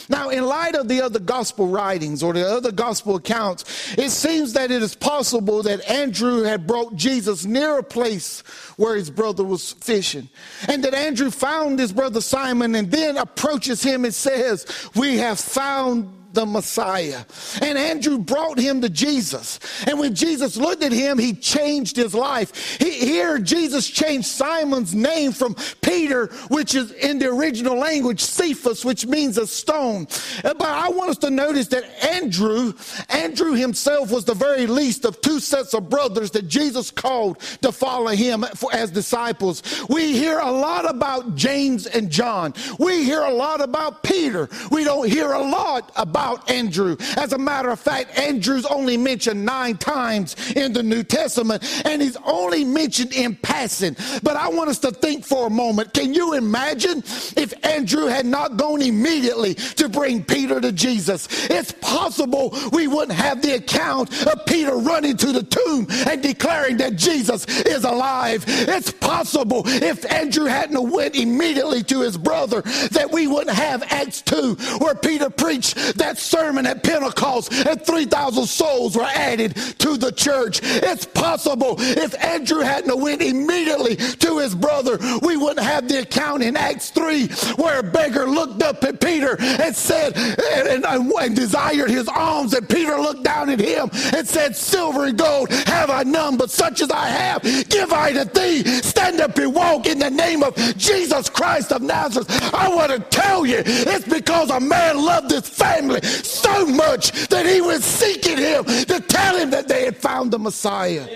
Now, 0.10 0.30
in 0.30 0.46
light 0.46 0.76
of 0.76 0.88
the 0.88 1.02
other 1.02 1.20
gospel 1.20 1.68
writings 1.68 2.24
or 2.24 2.34
the 2.34 2.46
other 2.48 2.72
gospel 2.72 3.16
accounts, 3.16 3.96
it 3.96 4.10
seems 4.10 4.54
that 4.54 4.72
it 4.72 4.82
is 4.82 4.96
possible 4.96 5.62
that 5.64 5.88
Andrew 5.90 6.42
had 6.42 6.66
brought 6.66 6.96
Jesus 6.96 7.46
near 7.46 7.78
a 7.78 7.84
place 7.84 8.42
where 8.76 8.96
his 8.96 9.12
brother 9.12 9.44
was 9.44 9.74
fishing. 9.74 10.28
And 10.68 10.84
that 10.84 10.96
Andrew 10.96 11.30
found 11.30 11.78
his 11.78 11.94
brother 11.94 12.22
Simon 12.22 12.74
and 12.74 12.90
then 12.90 13.18
approaches 13.18 13.84
him 13.84 14.04
and 14.04 14.14
says, 14.14 14.66
We 14.96 15.18
have 15.18 15.40
found 15.40 16.19
the 16.34 16.46
Messiah. 16.46 17.24
And 17.62 17.78
Andrew 17.78 18.18
brought 18.18 18.60
him 18.60 18.82
to 18.82 18.90
Jesus. 18.90 19.60
And 19.88 20.00
when 20.00 20.14
Jesus 20.14 20.58
looked 20.58 20.84
at 20.84 20.92
him, 20.92 21.18
he 21.18 21.34
changed 21.34 21.96
his 21.96 22.14
life. 22.14 22.78
He, 22.78 22.92
here, 22.92 23.40
Jesus 23.40 23.90
changed 23.90 24.28
Simon's 24.28 24.94
name 24.94 25.32
from 25.32 25.56
Peter, 25.82 26.28
which 26.50 26.76
is 26.76 26.92
in 26.92 27.20
the 27.20 27.28
original 27.28 27.78
language, 27.78 28.22
Cephas, 28.22 28.86
which 28.86 29.06
means 29.06 29.38
a 29.38 29.48
stone. 29.48 30.08
Uh, 30.44 30.54
but 30.54 30.68
I 30.68 30.90
want 30.90 31.10
us 31.10 31.18
to 31.20 31.32
notice 31.32 31.68
that 31.70 31.84
Andrew, 32.04 32.74
Andrew 33.10 33.54
himself 33.54 34.12
was 34.12 34.26
the 34.26 34.36
very 34.36 34.68
least 34.68 35.06
of 35.06 35.22
two 35.22 35.40
sets 35.40 35.74
of 35.74 35.90
brothers 35.90 36.32
that 36.32 36.48
Jesus 36.48 36.92
called 36.92 37.40
to 37.62 37.72
follow 37.72 38.12
him 38.12 38.46
as 38.72 38.92
disciples. 38.92 39.64
We 39.90 40.14
hear 40.14 40.40
a 40.40 40.52
lot 40.52 40.90
about 40.90 41.36
James 41.36 41.88
and 41.88 42.10
John. 42.10 42.54
We 42.78 43.04
hear 43.04 43.22
a 43.22 43.34
lot 43.34 43.62
about 43.62 44.04
Peter. 44.04 44.50
We 44.72 44.84
don't 44.84 45.10
hear 45.10 45.32
a 45.32 45.42
lot 45.42 45.92
about 45.96 46.19
about 46.20 46.52
Andrew. 46.52 46.98
As 47.16 47.32
a 47.32 47.38
matter 47.38 47.70
of 47.70 47.80
fact, 47.80 48.20
Andrew's 48.20 48.66
only 48.66 48.98
mentioned 48.98 49.46
nine 49.46 49.78
times 49.78 50.36
in 50.52 50.74
the 50.74 50.84
New 50.84 51.02
Testament, 51.02 51.64
and 51.86 52.02
he's 52.02 52.18
only 52.26 52.66
mentioned 52.66 53.14
in 53.14 53.38
passing. 53.38 53.96
But 54.22 54.36
I 54.36 54.50
want 54.50 54.70
us 54.70 54.80
to 54.80 54.92
think 54.92 55.26
for 55.26 55.48
a 55.48 55.50
moment. 55.50 55.94
Can 55.94 56.14
you 56.14 56.34
imagine 56.34 57.00
if 57.38 57.54
Andrew 57.66 58.08
had 58.08 58.26
not 58.26 58.58
gone 58.58 58.82
immediately 58.82 59.54
to 59.54 59.88
bring 59.88 60.22
Peter 60.22 60.60
to 60.60 60.74
Jesus? 60.74 61.28
It's 61.50 61.72
possible 61.72 62.54
we 62.74 62.88
wouldn't 62.88 63.18
have 63.18 63.42
the 63.42 63.56
account 63.56 64.10
of 64.28 64.46
Peter 64.46 64.76
running 64.76 65.16
to 65.18 65.32
the 65.32 65.44
tomb 65.44 65.88
and 66.06 66.22
declaring 66.22 66.76
that 66.78 66.98
Jesus 66.98 67.48
is 67.62 67.86
alive. 67.86 68.44
It's 68.46 68.92
possible 68.92 69.64
if 69.66 70.06
Andrew 70.12 70.46
hadn't 70.46 70.92
went 70.92 71.16
immediately 71.16 71.82
to 71.84 72.02
his 72.02 72.18
brother 72.18 72.62
that 72.92 73.10
we 73.10 73.28
wouldn't 73.28 73.56
have 73.56 73.84
Acts 73.84 74.22
2 74.24 74.56
where 74.80 74.96
Peter 74.96 75.30
preached 75.30 75.76
that 75.98 76.09
that 76.10 76.18
sermon 76.18 76.66
at 76.66 76.82
Pentecost 76.82 77.54
and 77.54 77.80
3,000 77.86 78.48
souls 78.48 78.98
were 78.98 79.04
added 79.04 79.56
to 79.78 79.96
the 79.96 80.12
church. 80.12 80.60
It's 80.64 81.06
possible 81.06 81.76
if 81.78 82.16
Andrew 82.24 82.62
hadn't 82.62 83.00
went 83.00 83.22
immediately 83.22 83.96
to 83.96 84.40
his 84.40 84.56
brother, 84.56 84.98
we 85.22 85.38
wouldn't 85.38 85.66
have 85.66 85.88
the 85.88 86.00
account 86.00 86.42
in 86.42 86.58
Acts 86.58 86.90
3 86.90 87.28
where 87.58 87.80
a 87.80 87.84
beggar 87.84 88.26
looked 88.26 88.64
up 88.64 88.84
at 88.84 89.00
Peter 89.00 89.40
and 89.40 89.76
said, 89.76 90.18
and, 90.18 90.84
and, 90.84 91.12
and 91.12 91.36
desired 91.36 91.92
his 91.92 92.08
alms. 92.08 92.56
And 92.56 92.68
Peter 92.68 93.00
looked 93.00 93.24
down 93.24 93.52
at 93.52 93.60
him 93.60 93.92
and 94.16 94.28
said, 94.28 94.56
silver 94.56 95.06
and 95.06 95.18
gold 95.18 95.52
have 95.68 95.92
I 95.92 96.02
none, 96.02 96.38
but 96.38 96.50
such 96.50 96.82
as 96.82 96.90
I 96.90 97.06
have, 97.06 97.44
give 97.70 97.94
I 97.94 98.14
to 98.14 98.26
thee. 98.26 98.64
Stand 98.82 99.22
up 99.22 99.38
and 99.38 99.54
walk 99.54 99.86
in 99.86 100.00
the 100.00 100.10
name 100.10 100.42
of 100.42 100.56
Jesus 100.76 101.30
Christ 101.30 101.72
of 101.72 101.84
Nazareth. 101.84 102.28
I 102.52 102.68
want 102.68 102.92
to 102.92 103.00
tell 103.16 103.46
you, 103.46 103.62
it's 103.64 104.08
because 104.08 104.50
a 104.50 104.60
man 104.60 104.98
loved 104.98 105.30
his 105.30 105.48
family 105.48 105.99
so 106.02 106.66
much 106.66 107.12
that 107.30 107.46
he 107.46 107.62
was 107.62 107.84
seeking 107.84 108.38
him 108.38 108.66
to 108.66 109.00
tell 109.00 109.38
him 109.38 109.50
that 109.52 109.68
they 109.68 109.86
had 109.86 109.98
found 109.98 110.32
the 110.32 110.40
Messiah. 110.40 111.08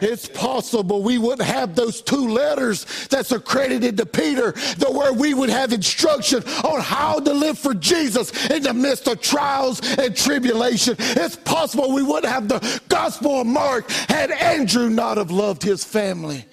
It's 0.00 0.28
possible 0.28 1.02
we 1.02 1.18
wouldn't 1.18 1.48
have 1.48 1.74
those 1.74 2.02
two 2.02 2.28
letters 2.28 2.84
that's 3.08 3.32
accredited 3.32 3.96
to 3.96 4.06
Peter, 4.06 4.52
the 4.52 4.90
where 4.90 5.12
we 5.12 5.34
would 5.34 5.50
have 5.50 5.72
instruction 5.72 6.42
on 6.64 6.80
how 6.80 7.18
to 7.20 7.32
live 7.32 7.58
for 7.58 7.74
Jesus 7.74 8.48
in 8.50 8.62
the 8.62 8.74
midst 8.74 9.08
of 9.08 9.20
trials 9.20 9.80
and 9.98 10.16
tribulation. 10.16 10.96
It's 10.98 11.36
possible 11.36 11.92
we 11.92 12.02
wouldn't 12.02 12.32
have 12.32 12.48
the 12.48 12.80
Gospel 12.88 13.40
of 13.40 13.46
Mark 13.46 13.90
had 13.90 14.30
Andrew 14.30 14.88
not 14.88 15.16
have 15.16 15.30
loved 15.30 15.62
his 15.62 15.84
family 15.84 16.44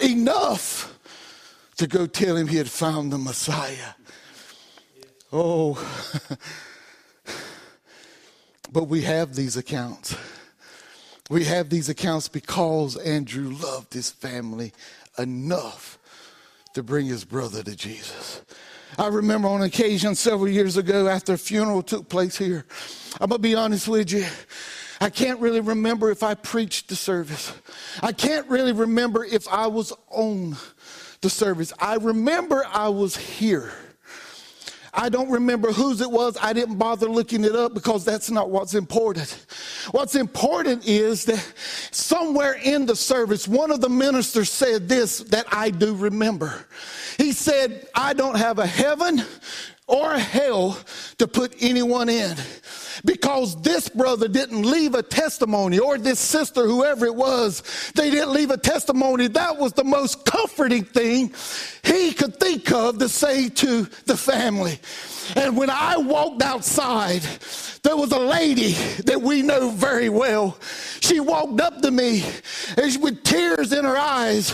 enough 0.00 0.98
to 1.76 1.86
go 1.86 2.06
tell 2.06 2.36
him 2.36 2.48
he 2.48 2.56
had 2.56 2.70
found 2.70 3.12
the 3.12 3.18
Messiah. 3.18 3.94
Oh, 5.32 5.74
but 8.76 8.88
we 8.88 9.00
have 9.00 9.34
these 9.34 9.56
accounts. 9.56 10.14
We 11.30 11.44
have 11.44 11.70
these 11.70 11.88
accounts 11.88 12.28
because 12.28 12.98
Andrew 12.98 13.54
loved 13.54 13.94
his 13.94 14.10
family 14.10 14.74
enough 15.16 15.98
to 16.74 16.82
bring 16.82 17.06
his 17.06 17.24
brother 17.24 17.62
to 17.62 17.74
Jesus. 17.74 18.42
I 18.98 19.06
remember 19.06 19.48
on 19.48 19.62
occasion 19.62 20.14
several 20.14 20.50
years 20.50 20.76
ago 20.76 21.08
after 21.08 21.32
a 21.32 21.38
funeral 21.38 21.82
took 21.82 22.10
place 22.10 22.36
here. 22.36 22.66
I'm 23.18 23.30
going 23.30 23.38
to 23.38 23.48
be 23.48 23.54
honest 23.54 23.88
with 23.88 24.12
you. 24.12 24.26
I 25.00 25.08
can't 25.08 25.40
really 25.40 25.60
remember 25.60 26.10
if 26.10 26.22
I 26.22 26.34
preached 26.34 26.90
the 26.90 26.96
service. 26.96 27.54
I 28.02 28.12
can't 28.12 28.46
really 28.50 28.72
remember 28.72 29.24
if 29.24 29.48
I 29.48 29.68
was 29.68 29.94
on 30.10 30.54
the 31.22 31.30
service. 31.30 31.72
I 31.78 31.94
remember 31.94 32.62
I 32.70 32.90
was 32.90 33.16
here. 33.16 33.72
I 34.96 35.10
don't 35.10 35.30
remember 35.30 35.72
whose 35.72 36.00
it 36.00 36.10
was. 36.10 36.38
I 36.40 36.54
didn't 36.54 36.76
bother 36.76 37.06
looking 37.06 37.44
it 37.44 37.54
up 37.54 37.74
because 37.74 38.04
that's 38.04 38.30
not 38.30 38.50
what's 38.50 38.74
important. 38.74 39.44
What's 39.90 40.14
important 40.14 40.88
is 40.88 41.26
that 41.26 41.52
somewhere 41.90 42.54
in 42.54 42.86
the 42.86 42.96
service, 42.96 43.46
one 43.46 43.70
of 43.70 43.82
the 43.82 43.90
ministers 43.90 44.50
said 44.50 44.88
this 44.88 45.18
that 45.18 45.46
I 45.52 45.70
do 45.70 45.94
remember. 45.94 46.66
He 47.18 47.32
said, 47.32 47.86
I 47.94 48.14
don't 48.14 48.38
have 48.38 48.58
a 48.58 48.66
heaven 48.66 49.22
or 49.86 50.14
a 50.14 50.18
hell 50.18 50.78
to 51.18 51.28
put 51.28 51.54
anyone 51.60 52.08
in 52.08 52.36
because 53.04 53.60
this 53.62 53.88
brother 53.88 54.28
didn't 54.28 54.62
leave 54.62 54.94
a 54.94 55.02
testimony 55.02 55.78
or 55.78 55.98
this 55.98 56.18
sister, 56.18 56.66
whoever 56.66 57.06
it 57.06 57.14
was, 57.14 57.62
they 57.94 58.10
didn't 58.10 58.32
leave 58.32 58.50
a 58.50 58.56
testimony. 58.56 59.28
That 59.28 59.58
was 59.58 59.72
the 59.72 59.84
most 59.84 60.24
comforting 60.24 60.84
thing 60.84 61.34
he 61.82 62.12
could 62.12 62.38
think 62.38 62.70
of 62.72 62.98
to 62.98 63.08
say 63.08 63.48
to 63.48 63.88
the 64.06 64.16
family. 64.16 64.80
And 65.34 65.56
when 65.56 65.70
I 65.70 65.96
walked 65.96 66.42
outside, 66.42 67.22
there 67.82 67.96
was 67.96 68.12
a 68.12 68.18
lady 68.18 68.72
that 69.04 69.20
we 69.22 69.42
know 69.42 69.70
very 69.70 70.08
well. 70.08 70.58
She 71.00 71.20
walked 71.20 71.60
up 71.60 71.82
to 71.82 71.90
me 71.90 72.24
and 72.76 73.02
with 73.02 73.22
tears 73.22 73.72
in 73.72 73.84
her 73.84 73.96
eyes 73.96 74.52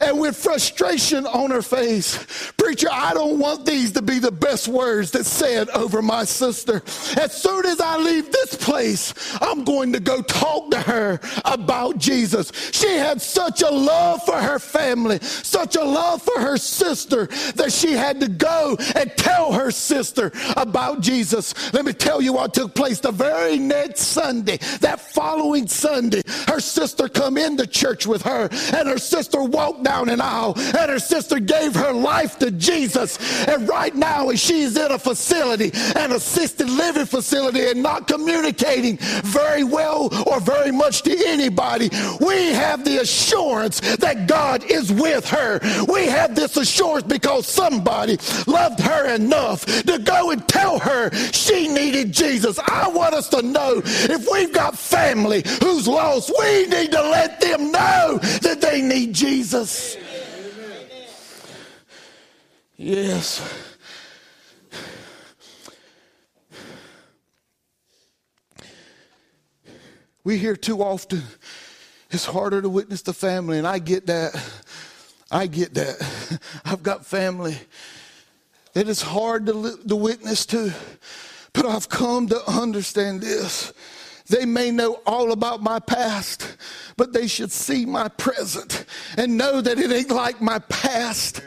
and 0.00 0.18
with 0.18 0.36
frustration 0.36 1.26
on 1.26 1.50
her 1.50 1.62
face. 1.62 2.52
Preacher, 2.56 2.88
I 2.90 3.14
don't 3.14 3.38
want 3.38 3.66
these 3.66 3.92
to 3.92 4.02
be 4.02 4.18
the 4.18 4.32
best 4.32 4.68
words 4.68 5.10
that 5.12 5.24
said 5.24 5.68
over 5.70 6.00
my 6.02 6.24
sister. 6.24 6.82
As 7.16 7.34
soon 7.34 7.66
as 7.66 7.71
I 7.80 7.96
leave 7.96 8.30
this 8.30 8.54
place, 8.54 9.14
I'm 9.40 9.64
going 9.64 9.92
to 9.92 10.00
go 10.00 10.22
talk 10.22 10.70
to 10.70 10.80
her 10.80 11.20
about 11.44 11.98
Jesus. 11.98 12.52
She 12.72 12.88
had 12.88 13.20
such 13.20 13.62
a 13.62 13.70
love 13.70 14.24
for 14.24 14.36
her 14.36 14.58
family, 14.58 15.18
such 15.20 15.76
a 15.76 15.84
love 15.84 16.22
for 16.22 16.40
her 16.40 16.56
sister 16.56 17.26
that 17.56 17.72
she 17.72 17.92
had 17.92 18.20
to 18.20 18.28
go 18.28 18.76
and 18.96 19.10
tell 19.16 19.52
her 19.52 19.70
sister 19.70 20.32
about 20.56 21.00
Jesus. 21.00 21.72
Let 21.72 21.84
me 21.84 21.92
tell 21.92 22.20
you 22.20 22.32
what 22.34 22.54
took 22.54 22.74
place 22.74 23.00
the 23.00 23.12
very 23.12 23.58
next 23.58 24.00
Sunday, 24.00 24.58
that 24.80 25.00
following 25.00 25.66
Sunday, 25.66 26.22
her 26.48 26.60
sister 26.60 27.08
come 27.08 27.36
into 27.36 27.66
church 27.66 28.06
with 28.06 28.22
her 28.22 28.48
and 28.74 28.88
her 28.88 28.98
sister 28.98 29.42
walked 29.42 29.82
down 29.82 30.08
an 30.08 30.20
aisle 30.20 30.54
and 30.56 30.90
her 30.90 30.98
sister 30.98 31.38
gave 31.38 31.74
her 31.74 31.92
life 31.92 32.38
to 32.38 32.50
Jesus. 32.50 33.18
And 33.48 33.68
right 33.68 33.94
now 33.94 34.32
she's 34.32 34.76
in 34.76 34.92
a 34.92 34.98
facility, 34.98 35.70
an 35.96 36.12
assisted 36.12 36.68
living 36.68 37.06
facility 37.06 37.61
and 37.62 37.82
not 37.82 38.06
communicating 38.06 38.98
very 38.98 39.64
well 39.64 40.08
or 40.26 40.40
very 40.40 40.70
much 40.72 41.02
to 41.02 41.16
anybody. 41.26 41.88
We 42.20 42.52
have 42.52 42.84
the 42.84 42.98
assurance 42.98 43.80
that 43.96 44.26
God 44.26 44.64
is 44.64 44.92
with 44.92 45.28
her. 45.28 45.60
We 45.88 46.06
have 46.06 46.34
this 46.34 46.56
assurance 46.56 47.06
because 47.06 47.46
somebody 47.46 48.18
loved 48.46 48.80
her 48.80 49.14
enough 49.14 49.64
to 49.64 49.98
go 49.98 50.30
and 50.30 50.46
tell 50.48 50.78
her 50.78 51.10
she 51.32 51.68
needed 51.68 52.12
Jesus. 52.12 52.58
I 52.58 52.88
want 52.88 53.14
us 53.14 53.28
to 53.30 53.42
know 53.42 53.82
if 53.84 54.28
we've 54.30 54.52
got 54.52 54.78
family 54.78 55.42
who's 55.62 55.88
lost, 55.88 56.32
we 56.38 56.66
need 56.66 56.92
to 56.92 57.02
let 57.02 57.40
them 57.40 57.72
know 57.72 58.18
that 58.42 58.60
they 58.60 58.82
need 58.82 59.14
Jesus. 59.14 59.96
Yes. 62.76 63.71
We 70.24 70.38
hear 70.38 70.56
too 70.56 70.82
often 70.82 71.22
it's 72.12 72.26
harder 72.26 72.60
to 72.60 72.68
witness 72.68 73.00
the 73.00 73.14
family, 73.14 73.56
and 73.56 73.66
I 73.66 73.78
get 73.78 74.06
that. 74.06 74.34
I 75.30 75.46
get 75.46 75.72
that. 75.74 76.40
I've 76.64 76.82
got 76.82 77.06
family 77.06 77.56
that 78.74 78.86
is 78.86 79.00
hard 79.00 79.46
to, 79.46 79.78
to 79.88 79.96
witness 79.96 80.44
to, 80.46 80.74
but 81.54 81.64
I've 81.64 81.88
come 81.88 82.28
to 82.28 82.50
understand 82.50 83.22
this. 83.22 83.72
They 84.28 84.44
may 84.44 84.70
know 84.70 85.00
all 85.06 85.32
about 85.32 85.62
my 85.62 85.78
past, 85.78 86.56
but 86.98 87.14
they 87.14 87.26
should 87.26 87.50
see 87.50 87.86
my 87.86 88.08
present 88.08 88.84
and 89.16 89.38
know 89.38 89.62
that 89.62 89.78
it 89.78 89.90
ain't 89.90 90.10
like 90.10 90.40
my 90.42 90.58
past. 90.58 91.42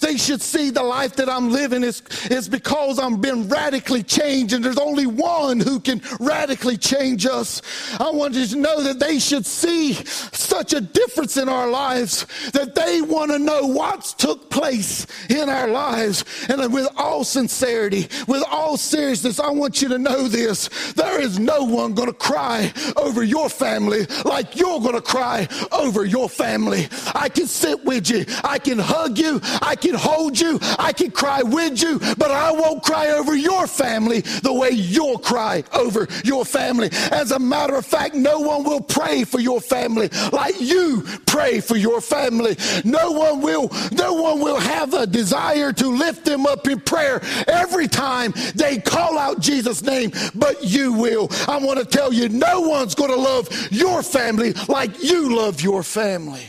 They 0.00 0.16
should 0.16 0.40
see 0.40 0.70
the 0.70 0.82
life 0.82 1.16
that 1.16 1.28
I'm 1.28 1.50
living 1.50 1.82
is, 1.84 2.02
is 2.30 2.48
because 2.48 2.98
I'm 2.98 3.20
been 3.20 3.48
radically 3.48 4.02
changed, 4.02 4.54
and 4.54 4.64
there's 4.64 4.78
only 4.78 5.06
one 5.06 5.60
who 5.60 5.80
can 5.80 6.00
radically 6.20 6.76
change 6.76 7.26
us. 7.26 7.62
I 8.00 8.10
want 8.10 8.34
you 8.34 8.46
to 8.46 8.56
know 8.56 8.82
that 8.82 8.98
they 8.98 9.18
should 9.18 9.46
see 9.46 9.94
such 9.94 10.72
a 10.72 10.80
difference 10.80 11.36
in 11.36 11.48
our 11.48 11.68
lives 11.68 12.26
that 12.52 12.74
they 12.74 13.00
want 13.02 13.30
to 13.32 13.38
know 13.38 13.66
what's 13.66 14.12
took 14.14 14.50
place 14.50 15.06
in 15.28 15.48
our 15.48 15.68
lives. 15.68 16.24
And 16.48 16.72
with 16.72 16.88
all 16.96 17.24
sincerity, 17.24 18.08
with 18.26 18.42
all 18.50 18.76
seriousness, 18.76 19.40
I 19.40 19.50
want 19.50 19.82
you 19.82 19.88
to 19.88 19.98
know 19.98 20.28
this. 20.28 20.68
There 20.92 21.20
is 21.20 21.38
no 21.38 21.64
one 21.64 21.94
going 21.94 22.08
to 22.08 22.14
cry 22.14 22.72
over 22.96 23.22
your 23.22 23.48
family 23.48 24.06
like 24.24 24.56
you're 24.56 24.80
going 24.80 24.94
to 24.94 25.00
cry 25.00 25.48
over 25.72 26.04
your 26.04 26.28
family. 26.28 26.88
I 27.14 27.28
can 27.28 27.46
sit 27.46 27.84
with 27.84 28.10
you. 28.10 28.24
I 28.44 28.58
can 28.58 28.78
hug 28.78 29.18
you. 29.18 29.40
I 29.62 29.76
can 29.76 29.87
can 29.90 29.98
hold 29.98 30.38
you, 30.38 30.58
I 30.78 30.92
can 30.92 31.10
cry 31.10 31.42
with 31.42 31.80
you, 31.82 31.98
but 32.16 32.30
I 32.30 32.52
won't 32.52 32.82
cry 32.82 33.08
over 33.08 33.34
your 33.34 33.66
family 33.66 34.20
the 34.20 34.52
way 34.52 34.70
you'll 34.70 35.18
cry 35.18 35.64
over 35.72 36.06
your 36.24 36.44
family. 36.44 36.90
As 37.10 37.30
a 37.30 37.38
matter 37.38 37.74
of 37.74 37.86
fact, 37.86 38.14
no 38.14 38.40
one 38.40 38.64
will 38.64 38.82
pray 38.82 39.24
for 39.24 39.40
your 39.40 39.60
family 39.60 40.08
like 40.32 40.60
you 40.60 41.04
pray 41.26 41.60
for 41.60 41.76
your 41.76 42.00
family. 42.00 42.56
No 42.84 43.12
one 43.12 43.40
will, 43.40 43.70
no 43.92 44.14
one 44.14 44.40
will 44.40 44.60
have 44.60 44.92
a 44.92 45.06
desire 45.06 45.72
to 45.72 45.88
lift 45.88 46.24
them 46.24 46.46
up 46.46 46.66
in 46.68 46.80
prayer 46.80 47.20
every 47.46 47.88
time 47.88 48.34
they 48.54 48.78
call 48.78 49.18
out 49.18 49.40
Jesus' 49.40 49.82
name, 49.82 50.12
but 50.34 50.62
you 50.62 50.92
will. 50.92 51.28
I 51.46 51.58
want 51.58 51.78
to 51.78 51.84
tell 51.84 52.12
you, 52.12 52.28
no 52.28 52.60
one's 52.60 52.94
going 52.94 53.10
to 53.10 53.16
love 53.16 53.48
your 53.70 54.02
family 54.02 54.52
like 54.68 55.02
you 55.02 55.34
love 55.34 55.62
your 55.62 55.82
family. 55.82 56.42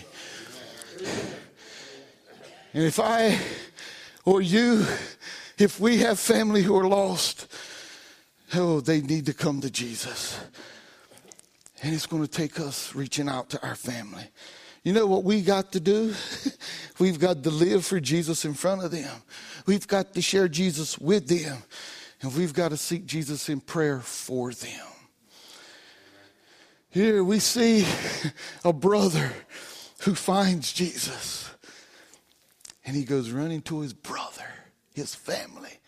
And 2.74 2.84
if 2.84 3.00
I 3.00 3.40
or 4.26 4.42
you, 4.42 4.86
if 5.58 5.80
we 5.80 5.98
have 6.00 6.20
family 6.20 6.62
who 6.62 6.78
are 6.78 6.88
lost, 6.88 7.48
oh, 8.54 8.80
they 8.80 9.02
need 9.02 9.26
to 9.26 9.34
come 9.34 9.62
to 9.62 9.70
Jesus. 9.70 10.40
And 11.82 11.94
it's 11.94 12.06
going 12.06 12.22
to 12.22 12.30
take 12.30 12.60
us 12.60 12.94
reaching 12.94 13.30
out 13.30 13.50
to 13.52 13.66
our 13.66 13.76
family. 13.76 14.26
You 14.84 14.94
know 14.94 15.06
what 15.06 15.24
we 15.24 15.42
got 15.42 15.72
to 15.74 15.80
do? 15.80 16.14
We've 17.00 17.20
got 17.20 17.44
to 17.44 17.50
live 17.50 17.86
for 17.86 18.00
Jesus 18.00 18.46
in 18.46 18.54
front 18.54 18.84
of 18.84 18.92
them. 18.92 19.10
We've 19.66 19.88
got 19.88 20.14
to 20.14 20.22
share 20.22 20.48
Jesus 20.48 20.98
with 20.98 21.28
them. 21.28 21.64
And 22.22 22.36
we've 22.36 22.54
got 22.54 22.72
to 22.72 22.78
seek 22.78 23.06
Jesus 23.06 23.48
in 23.48 23.62
prayer 23.62 24.02
for 24.02 24.52
them. 24.52 24.86
Here 26.90 27.24
we 27.24 27.40
see 27.40 27.86
a 28.66 28.74
brother 28.74 29.32
who 30.02 30.16
finds 30.16 30.74
Jesus. 30.74 31.49
And 32.90 32.98
he 32.98 33.04
goes 33.04 33.30
running 33.30 33.62
to 33.62 33.82
his 33.82 33.94
brother, 33.94 34.48
his 34.96 35.14
family, 35.14 35.80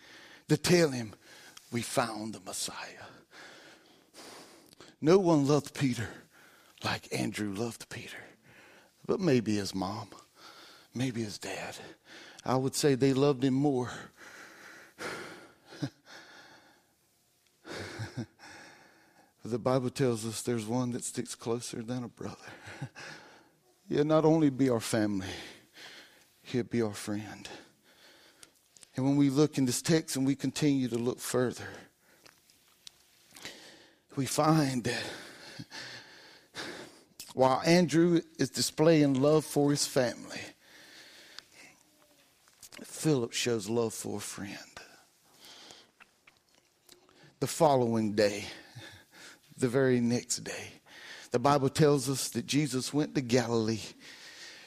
to 0.46 0.56
tell 0.56 0.90
him, 0.90 1.14
We 1.72 1.82
found 1.82 2.32
the 2.32 2.38
Messiah. 2.38 2.76
No 5.00 5.18
one 5.18 5.48
loved 5.48 5.74
Peter 5.74 6.06
like 6.84 7.12
Andrew 7.12 7.52
loved 7.52 7.88
Peter, 7.88 8.22
but 9.04 9.18
maybe 9.18 9.56
his 9.56 9.74
mom, 9.74 10.10
maybe 10.94 11.24
his 11.24 11.38
dad. 11.38 11.74
I 12.44 12.54
would 12.54 12.76
say 12.76 12.94
they 12.94 13.14
loved 13.14 13.42
him 13.42 13.54
more. 13.54 13.90
the 19.44 19.58
Bible 19.58 19.90
tells 19.90 20.24
us 20.24 20.42
there's 20.42 20.66
one 20.66 20.92
that 20.92 21.02
sticks 21.02 21.34
closer 21.34 21.82
than 21.82 22.04
a 22.04 22.08
brother. 22.08 22.36
yeah, 23.88 24.04
not 24.04 24.24
only 24.24 24.50
be 24.50 24.70
our 24.70 24.78
family 24.78 25.26
He'll 26.52 26.64
be 26.64 26.82
our 26.82 26.92
friend. 26.92 27.48
And 28.94 29.06
when 29.06 29.16
we 29.16 29.30
look 29.30 29.56
in 29.56 29.64
this 29.64 29.80
text 29.80 30.16
and 30.16 30.26
we 30.26 30.34
continue 30.34 30.86
to 30.88 30.98
look 30.98 31.18
further, 31.18 31.66
we 34.16 34.26
find 34.26 34.84
that 34.84 35.02
while 37.32 37.62
Andrew 37.64 38.20
is 38.38 38.50
displaying 38.50 39.14
love 39.14 39.46
for 39.46 39.70
his 39.70 39.86
family, 39.86 40.42
Philip 42.84 43.32
shows 43.32 43.70
love 43.70 43.94
for 43.94 44.18
a 44.18 44.20
friend. 44.20 44.58
The 47.40 47.46
following 47.46 48.12
day, 48.12 48.44
the 49.56 49.68
very 49.68 50.00
next 50.00 50.44
day, 50.44 50.82
the 51.30 51.38
Bible 51.38 51.70
tells 51.70 52.10
us 52.10 52.28
that 52.28 52.46
Jesus 52.46 52.92
went 52.92 53.14
to 53.14 53.22
Galilee 53.22 53.80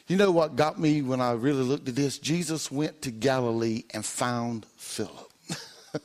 you 0.08 0.18
know 0.18 0.32
what 0.32 0.56
got 0.56 0.80
me 0.80 1.02
when 1.02 1.20
I 1.20 1.32
really 1.32 1.64
looked 1.64 1.90
at 1.90 1.96
this? 1.96 2.20
Jesus 2.20 2.72
went 2.72 3.02
to 3.04 3.12
Galilee 3.12 3.84
and 3.94 4.06
found 4.06 4.66
Philip. 4.78 5.32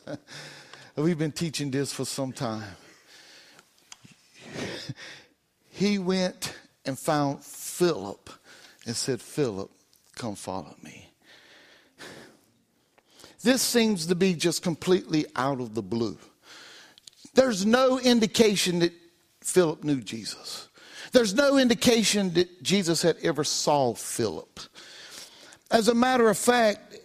We've 0.97 1.19
been 1.19 1.33
teaching 1.33 1.71
this 1.71 1.93
for 1.93 2.05
some 2.05 2.33
time. 2.33 2.77
he 5.71 5.99
went 5.99 6.55
and 6.85 6.99
found 6.99 7.45
Philip 7.45 8.31
and 8.87 8.97
said, 8.97 9.21
Philip, 9.21 9.71
come 10.17 10.35
follow 10.35 10.75
me. 10.83 11.11
This 13.43 13.63
seems 13.63 14.07
to 14.07 14.15
be 14.15 14.35
just 14.35 14.63
completely 14.63 15.27
out 15.37 15.61
of 15.61 15.75
the 15.75 15.83
blue. 15.83 16.19
There's 17.35 17.65
no 17.65 17.99
indication 17.99 18.81
that 18.81 18.93
Philip 19.41 19.85
knew 19.85 20.01
Jesus. 20.01 20.69
There's 21.13 21.35
no 21.35 21.59
indication 21.59 22.33
that 22.35 22.63
Jesus 22.63 23.03
had 23.03 23.17
ever 23.23 23.45
saw 23.45 23.95
Philip. 23.95 24.61
As 25.71 25.89
a 25.89 25.95
matter 25.95 26.29
of 26.29 26.39
fact, 26.39 26.97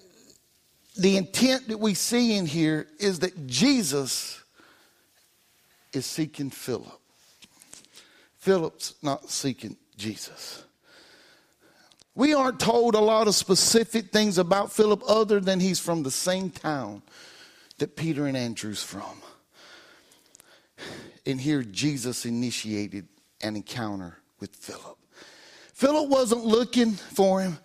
the 0.97 1.17
intent 1.17 1.67
that 1.67 1.79
we 1.79 1.93
see 1.93 2.35
in 2.37 2.45
here 2.45 2.87
is 2.99 3.19
that 3.19 3.47
Jesus 3.47 4.43
is 5.93 6.05
seeking 6.05 6.49
Philip. 6.49 6.99
Philip's 8.37 8.95
not 9.01 9.29
seeking 9.29 9.75
Jesus. 9.97 10.63
We 12.13 12.33
aren't 12.33 12.59
told 12.59 12.95
a 12.95 12.99
lot 12.99 13.27
of 13.27 13.35
specific 13.35 14.11
things 14.11 14.37
about 14.37 14.71
Philip 14.71 15.01
other 15.07 15.39
than 15.39 15.59
he's 15.59 15.79
from 15.79 16.03
the 16.03 16.11
same 16.11 16.49
town 16.49 17.01
that 17.79 17.95
Peter 17.95 18.25
and 18.25 18.37
Andrew's 18.37 18.83
from. 18.83 19.21
And 21.25 21.41
here 21.41 21.63
Jesus 21.63 22.25
initiated 22.25 23.07
an 23.41 23.55
encounter 23.55 24.17
with 24.39 24.55
Philip. 24.55 24.97
Philip 25.73 26.09
wasn't 26.09 26.45
looking 26.45 26.91
for 26.91 27.41
him, 27.41 27.57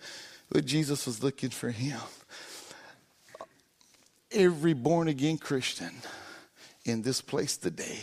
but 0.51 0.65
Jesus 0.65 1.07
was 1.07 1.23
looking 1.23 1.51
for 1.51 1.71
him. 1.71 2.01
Every 4.33 4.75
born 4.75 5.09
again 5.09 5.39
Christian 5.39 5.93
in 6.85 7.03
this 7.03 7.21
place 7.21 7.57
today, 7.57 8.01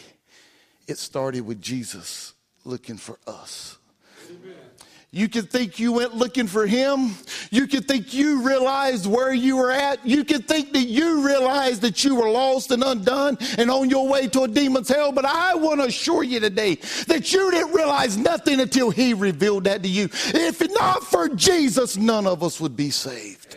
it 0.87 0.97
started 0.97 1.41
with 1.41 1.61
Jesus 1.61 2.33
looking 2.63 2.97
for 2.97 3.17
us. 3.25 3.77
You 5.11 5.29
could 5.29 5.49
think 5.49 5.79
you 5.79 5.93
went 5.93 6.15
looking 6.15 6.47
for 6.47 6.67
him. 6.67 7.15
You 7.49 7.65
could 7.65 7.87
think 7.87 8.13
you 8.13 8.45
realized 8.45 9.05
where 9.05 9.33
you 9.33 9.55
were 9.55 9.71
at. 9.71 10.05
You 10.05 10.25
could 10.25 10.47
think 10.47 10.73
that 10.73 10.83
you 10.83 11.25
realized 11.25 11.81
that 11.83 12.03
you 12.03 12.15
were 12.15 12.29
lost 12.29 12.71
and 12.71 12.83
undone 12.83 13.37
and 13.57 13.71
on 13.71 13.89
your 13.89 14.07
way 14.07 14.27
to 14.27 14.41
a 14.41 14.47
demon's 14.49 14.89
hell. 14.89 15.13
But 15.13 15.23
I 15.23 15.55
want 15.55 15.79
to 15.79 15.87
assure 15.87 16.23
you 16.23 16.41
today 16.41 16.75
that 17.07 17.31
you 17.31 17.49
didn't 17.51 17.73
realize 17.73 18.17
nothing 18.17 18.59
until 18.59 18.89
he 18.89 19.13
revealed 19.13 19.63
that 19.63 19.81
to 19.83 19.89
you. 19.89 20.09
If 20.11 20.61
not 20.73 21.03
for 21.03 21.29
Jesus, 21.29 21.95
none 21.95 22.27
of 22.27 22.43
us 22.43 22.59
would 22.59 22.75
be 22.75 22.89
saved. 22.89 23.55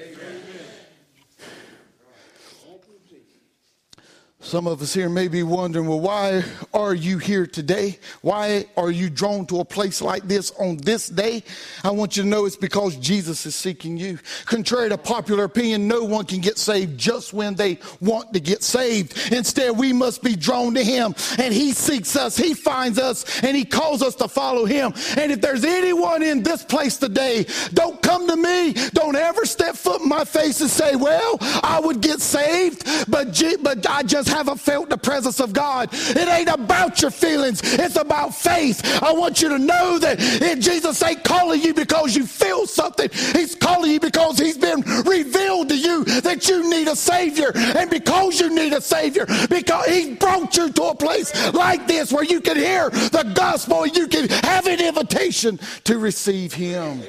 Some 4.42 4.66
of 4.66 4.80
us 4.80 4.94
here 4.94 5.10
may 5.10 5.28
be 5.28 5.42
wondering, 5.42 5.86
well, 5.86 6.00
why 6.00 6.42
are 6.72 6.94
you 6.94 7.18
here 7.18 7.46
today? 7.46 7.98
Why 8.22 8.64
are 8.74 8.90
you 8.90 9.10
drawn 9.10 9.44
to 9.46 9.60
a 9.60 9.66
place 9.66 10.00
like 10.00 10.22
this 10.22 10.50
on 10.52 10.78
this 10.78 11.08
day? 11.08 11.44
I 11.84 11.90
want 11.90 12.16
you 12.16 12.22
to 12.22 12.28
know 12.28 12.46
it's 12.46 12.56
because 12.56 12.96
Jesus 12.96 13.44
is 13.44 13.54
seeking 13.54 13.98
you. 13.98 14.18
Contrary 14.46 14.88
to 14.88 14.96
popular 14.96 15.44
opinion, 15.44 15.86
no 15.86 16.04
one 16.04 16.24
can 16.24 16.40
get 16.40 16.56
saved 16.56 16.96
just 16.98 17.34
when 17.34 17.54
they 17.54 17.80
want 18.00 18.32
to 18.32 18.40
get 18.40 18.62
saved. 18.62 19.30
Instead, 19.30 19.76
we 19.76 19.92
must 19.92 20.22
be 20.22 20.36
drawn 20.36 20.72
to 20.72 20.82
Him 20.82 21.14
and 21.38 21.52
He 21.52 21.72
seeks 21.72 22.16
us, 22.16 22.34
He 22.34 22.54
finds 22.54 22.98
us, 22.98 23.42
and 23.44 23.54
He 23.54 23.66
calls 23.66 24.02
us 24.02 24.14
to 24.16 24.26
follow 24.26 24.64
Him. 24.64 24.94
And 25.18 25.30
if 25.30 25.42
there's 25.42 25.66
anyone 25.66 26.22
in 26.22 26.42
this 26.42 26.64
place 26.64 26.96
today, 26.96 27.44
don't 27.74 28.00
come 28.00 28.26
to 28.26 28.36
me. 28.36 28.72
Don't 28.94 29.16
ever 29.16 29.44
step 29.44 29.76
foot 29.76 30.00
in 30.00 30.08
my 30.08 30.24
face 30.24 30.62
and 30.62 30.70
say, 30.70 30.96
well, 30.96 31.36
I 31.62 31.78
would 31.84 32.00
get 32.00 32.20
saved, 32.20 32.86
but, 33.10 33.38
but 33.62 33.86
I 33.86 34.02
just 34.02 34.29
haven't 34.30 34.58
felt 34.58 34.88
the 34.88 34.96
presence 34.96 35.40
of 35.40 35.52
God. 35.52 35.90
It 35.92 36.28
ain't 36.28 36.48
about 36.48 37.02
your 37.02 37.10
feelings, 37.10 37.60
it's 37.62 37.96
about 37.96 38.34
faith. 38.34 39.02
I 39.02 39.12
want 39.12 39.42
you 39.42 39.48
to 39.50 39.58
know 39.58 39.98
that 39.98 40.18
Jesus 40.60 41.02
ain't 41.02 41.24
calling 41.24 41.60
you 41.60 41.74
because 41.74 42.16
you 42.16 42.26
feel 42.26 42.66
something, 42.66 43.08
He's 43.12 43.54
calling 43.54 43.90
you 43.90 44.00
because 44.00 44.38
He's 44.38 44.58
been 44.58 44.80
revealed 45.04 45.68
to 45.70 45.76
you 45.76 46.04
that 46.04 46.48
you 46.48 46.68
need 46.70 46.88
a 46.88 46.96
Savior. 46.96 47.52
And 47.54 47.90
because 47.90 48.40
you 48.40 48.54
need 48.54 48.72
a 48.72 48.80
Savior, 48.80 49.26
because 49.48 49.86
He 49.86 50.14
brought 50.14 50.56
you 50.56 50.70
to 50.70 50.82
a 50.84 50.94
place 50.94 51.52
like 51.52 51.86
this 51.86 52.12
where 52.12 52.24
you 52.24 52.40
can 52.40 52.56
hear 52.56 52.90
the 52.90 53.30
gospel, 53.34 53.86
you 53.86 54.06
can 54.06 54.28
have 54.28 54.66
an 54.66 54.80
invitation 54.80 55.58
to 55.84 55.98
receive 55.98 56.52
Him. 56.54 57.02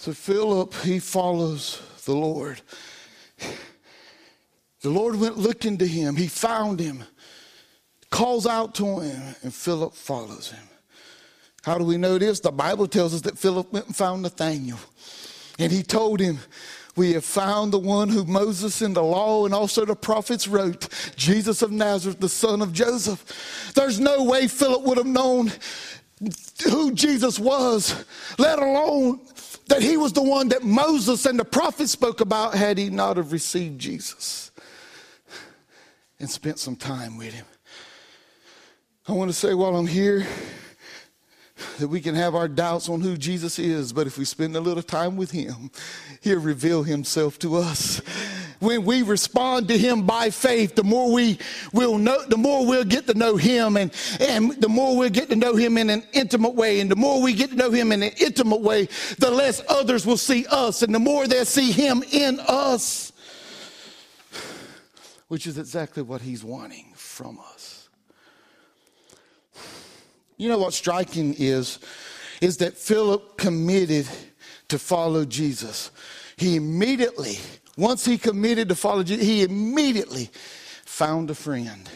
So 0.00 0.14
Philip, 0.14 0.72
he 0.76 0.98
follows 0.98 1.82
the 2.06 2.14
Lord. 2.14 2.62
The 4.82 4.88
Lord 4.88 5.16
went 5.16 5.36
looking 5.36 5.76
to 5.78 5.86
him. 5.86 6.16
He 6.16 6.26
found 6.26 6.80
him, 6.80 7.04
calls 8.10 8.46
out 8.46 8.74
to 8.76 9.00
him, 9.00 9.34
and 9.42 9.52
Philip 9.52 9.92
follows 9.92 10.50
him. 10.52 10.70
How 11.62 11.76
do 11.76 11.84
we 11.84 11.98
know 11.98 12.16
this? 12.16 12.40
The 12.40 12.50
Bible 12.50 12.86
tells 12.86 13.12
us 13.12 13.20
that 13.22 13.38
Philip 13.38 13.72
went 13.72 13.86
and 13.86 13.96
found 13.96 14.22
Nathanael. 14.22 14.78
And 15.58 15.70
he 15.70 15.82
told 15.82 16.20
him, 16.20 16.38
We 16.96 17.12
have 17.12 17.24
found 17.26 17.72
the 17.72 17.78
one 17.78 18.08
who 18.08 18.24
Moses 18.24 18.80
in 18.80 18.94
the 18.94 19.02
law 19.02 19.44
and 19.44 19.52
also 19.52 19.84
the 19.84 19.94
prophets 19.94 20.48
wrote, 20.48 20.88
Jesus 21.16 21.60
of 21.60 21.70
Nazareth, 21.70 22.18
the 22.18 22.30
son 22.30 22.62
of 22.62 22.72
Joseph. 22.72 23.72
There's 23.74 24.00
no 24.00 24.24
way 24.24 24.48
Philip 24.48 24.82
would 24.82 24.96
have 24.96 25.06
known 25.06 25.52
who 26.64 26.92
Jesus 26.92 27.38
was, 27.38 28.04
let 28.38 28.58
alone 28.58 29.20
that 29.80 29.86
he 29.86 29.96
was 29.96 30.12
the 30.12 30.22
one 30.22 30.48
that 30.48 30.62
Moses 30.62 31.24
and 31.24 31.38
the 31.38 31.44
prophets 31.44 31.92
spoke 31.92 32.20
about 32.20 32.54
had 32.54 32.76
he 32.76 32.90
not 32.90 33.16
have 33.16 33.32
received 33.32 33.80
Jesus 33.80 34.50
and 36.18 36.28
spent 36.28 36.58
some 36.58 36.76
time 36.76 37.16
with 37.16 37.32
him. 37.32 37.46
I 39.08 39.12
want 39.12 39.30
to 39.30 39.36
say 39.36 39.54
while 39.54 39.74
I'm 39.74 39.86
here 39.86 40.26
that 41.78 41.88
we 41.88 42.00
can 42.00 42.14
have 42.14 42.34
our 42.34 42.46
doubts 42.46 42.90
on 42.90 43.00
who 43.00 43.16
Jesus 43.16 43.58
is, 43.58 43.92
but 43.92 44.06
if 44.06 44.18
we 44.18 44.26
spend 44.26 44.54
a 44.54 44.60
little 44.60 44.82
time 44.82 45.16
with 45.16 45.30
him, 45.30 45.70
he'll 46.20 46.40
reveal 46.40 46.82
himself 46.82 47.38
to 47.38 47.56
us 47.56 48.02
when 48.60 48.84
we 48.84 49.02
respond 49.02 49.68
to 49.68 49.76
him 49.76 50.06
by 50.06 50.30
faith, 50.30 50.74
the 50.74 50.84
more 50.84 51.10
we 51.10 51.38
will 51.72 51.98
know, 51.98 52.22
the 52.26 52.36
more 52.36 52.66
we'll 52.66 52.84
get 52.84 53.06
to 53.06 53.14
know 53.14 53.36
him 53.36 53.76
and, 53.76 53.90
and 54.20 54.52
the 54.60 54.68
more 54.68 54.96
we'll 54.96 55.10
get 55.10 55.30
to 55.30 55.36
know 55.36 55.56
him 55.56 55.78
in 55.78 55.90
an 55.90 56.04
intimate 56.12 56.54
way. 56.54 56.80
And 56.80 56.90
the 56.90 56.96
more 56.96 57.22
we 57.22 57.32
get 57.32 57.50
to 57.50 57.56
know 57.56 57.70
him 57.70 57.90
in 57.90 58.02
an 58.02 58.12
intimate 58.20 58.60
way, 58.60 58.86
the 59.18 59.30
less 59.30 59.62
others 59.68 60.06
will 60.06 60.18
see 60.18 60.46
us 60.50 60.82
and 60.82 60.94
the 60.94 60.98
more 60.98 61.26
they'll 61.26 61.44
see 61.44 61.72
him 61.72 62.04
in 62.12 62.38
us. 62.46 63.12
Which 65.28 65.46
is 65.46 65.58
exactly 65.58 66.02
what 66.02 66.20
he's 66.20 66.44
wanting 66.44 66.92
from 66.94 67.38
us. 67.38 67.88
You 70.36 70.48
know 70.48 70.58
what's 70.58 70.76
striking 70.76 71.34
is, 71.38 71.78
is 72.40 72.58
that 72.58 72.76
Philip 72.76 73.38
committed 73.38 74.08
to 74.68 74.78
follow 74.78 75.24
Jesus. 75.24 75.90
He 76.36 76.56
immediately 76.56 77.38
once 77.80 78.04
he 78.04 78.18
committed 78.18 78.68
to 78.68 78.74
follow 78.74 79.02
Jesus, 79.02 79.26
he 79.26 79.42
immediately 79.42 80.30
found 80.84 81.30
a 81.30 81.34
friend 81.34 81.88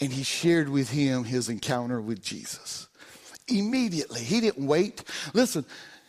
and 0.00 0.12
he 0.12 0.22
shared 0.22 0.68
with 0.68 0.90
him 0.90 1.24
his 1.24 1.48
encounter 1.48 2.00
with 2.00 2.22
Jesus. 2.22 2.88
Immediately. 3.48 4.20
He 4.20 4.40
didn't 4.40 4.66
wait. 4.66 5.04
Listen, 5.34 5.64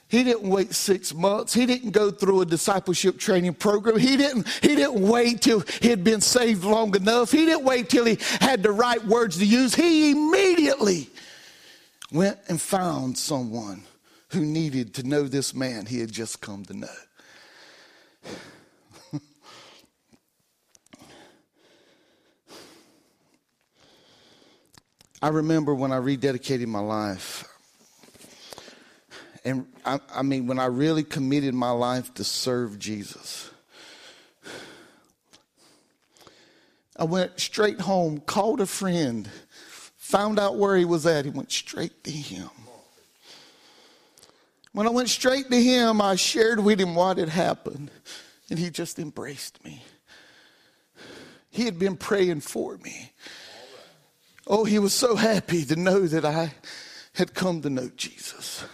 he 0.08 0.24
didn't 0.24 0.50
wait 0.50 0.74
six 0.74 1.14
months. 1.14 1.54
He 1.54 1.66
didn't 1.66 1.92
go 1.92 2.10
through 2.10 2.42
a 2.42 2.46
discipleship 2.46 3.20
training 3.20 3.56
program. 3.56 4.00
He 4.00 4.18
didn't, 4.18 4.48
he 4.62 4.76
didn't 4.76 5.08
wait 5.08 5.42
till 5.42 5.64
he 5.82 5.90
had 5.90 6.04
been 6.04 6.22
saved 6.22 6.64
long 6.64 6.96
enough. 6.96 7.32
He 7.32 7.46
didn't 7.46 7.66
wait 7.66 7.90
till 7.90 8.06
he 8.06 8.18
had 8.40 8.64
the 8.64 8.72
right 8.72 9.04
words 9.06 9.38
to 9.40 9.46
use. 9.46 9.76
He 9.76 10.12
immediately 10.12 11.10
went 12.12 12.40
and 12.48 12.60
found 12.62 13.18
someone 13.18 13.84
who 14.30 14.42
needed 14.42 14.94
to 14.96 15.04
know 15.04 15.24
this 15.24 15.54
man 15.54 15.86
he 15.86 16.00
had 16.00 16.12
just 16.12 16.42
come 16.42 16.64
to 16.66 16.74
know. 16.74 16.88
I 25.22 25.30
remember 25.30 25.76
when 25.76 25.92
I 25.92 25.98
rededicated 25.98 26.68
my 26.68 26.80
life. 26.80 27.46
And 29.44 29.68
I, 29.86 30.00
I, 30.14 30.22
mean, 30.22 30.48
when 30.48 30.60
I 30.60 30.66
really 30.66 31.04
committed 31.04 31.54
my 31.54 31.72
life 31.72 32.14
to 32.16 32.24
serve 32.24 32.80
Jesus, 32.80 33.50
I 36.96 37.04
went 37.04 37.40
straight 37.40 37.82
home, 37.82 38.20
called 38.20 38.62
a 38.62 38.66
friend, 38.66 39.30
found 39.98 40.40
out 40.40 40.58
where 40.58 40.76
he 40.76 40.86
was 40.86 41.06
at. 41.06 41.26
He 41.26 41.32
went 41.32 41.52
straight 41.52 42.04
to 42.04 42.12
him. 42.12 42.50
When 44.72 44.88
I 44.88 44.92
went 44.92 45.10
straight 45.10 45.50
to 45.50 45.62
him, 45.62 46.02
I 46.02 46.16
shared 46.16 46.60
with 46.60 46.80
him 46.80 46.96
what 46.96 47.18
had 47.18 47.30
happened, 47.30 47.92
and 48.50 48.60
he 48.60 48.70
just 48.70 49.00
embraced 49.00 49.64
me. 49.66 49.84
He 51.50 51.66
had 51.66 51.80
been 51.80 51.98
praying 51.98 52.42
for 52.42 52.78
me. 52.78 53.12
Oh, 54.50 54.64
he 54.64 54.80
was 54.80 54.96
so 54.96 55.16
happy 55.16 55.64
to 55.66 55.76
know 55.76 56.08
that 56.08 56.26
I 56.26 56.54
had 57.14 57.36
come 57.36 57.62
to 57.62 57.70
know 57.70 57.92
Jesus. 57.96 58.66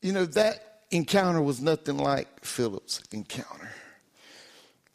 You 0.00 0.12
know, 0.12 0.24
that 0.24 0.82
encounter 0.92 1.42
was 1.42 1.60
nothing 1.60 1.98
like 1.98 2.44
Philip's 2.44 3.02
encounter. 3.10 3.70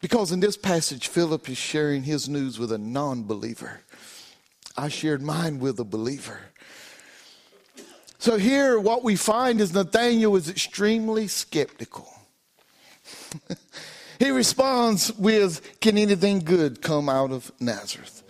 Because 0.00 0.32
in 0.32 0.40
this 0.40 0.56
passage, 0.56 1.08
Philip 1.08 1.50
is 1.50 1.58
sharing 1.58 2.04
his 2.04 2.30
news 2.30 2.58
with 2.58 2.72
a 2.72 2.78
non 2.78 3.24
believer. 3.24 3.80
I 4.74 4.88
shared 4.88 5.20
mine 5.20 5.58
with 5.58 5.78
a 5.78 5.84
believer. 5.84 6.40
So 8.18 8.38
here, 8.38 8.80
what 8.80 9.04
we 9.04 9.16
find 9.16 9.60
is 9.60 9.74
Nathanael 9.74 10.34
is 10.36 10.48
extremely 10.48 11.28
skeptical. 11.28 12.08
He 14.18 14.30
responds 14.30 15.12
with, 15.14 15.80
Can 15.80 15.96
anything 15.96 16.40
good 16.40 16.82
come 16.82 17.08
out 17.08 17.30
of 17.30 17.52
Nazareth? 17.60 18.22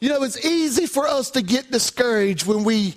You 0.00 0.08
know, 0.08 0.22
it's 0.22 0.44
easy 0.44 0.86
for 0.86 1.06
us 1.06 1.30
to 1.32 1.42
get 1.42 1.70
discouraged 1.70 2.46
when 2.46 2.64
we 2.64 2.94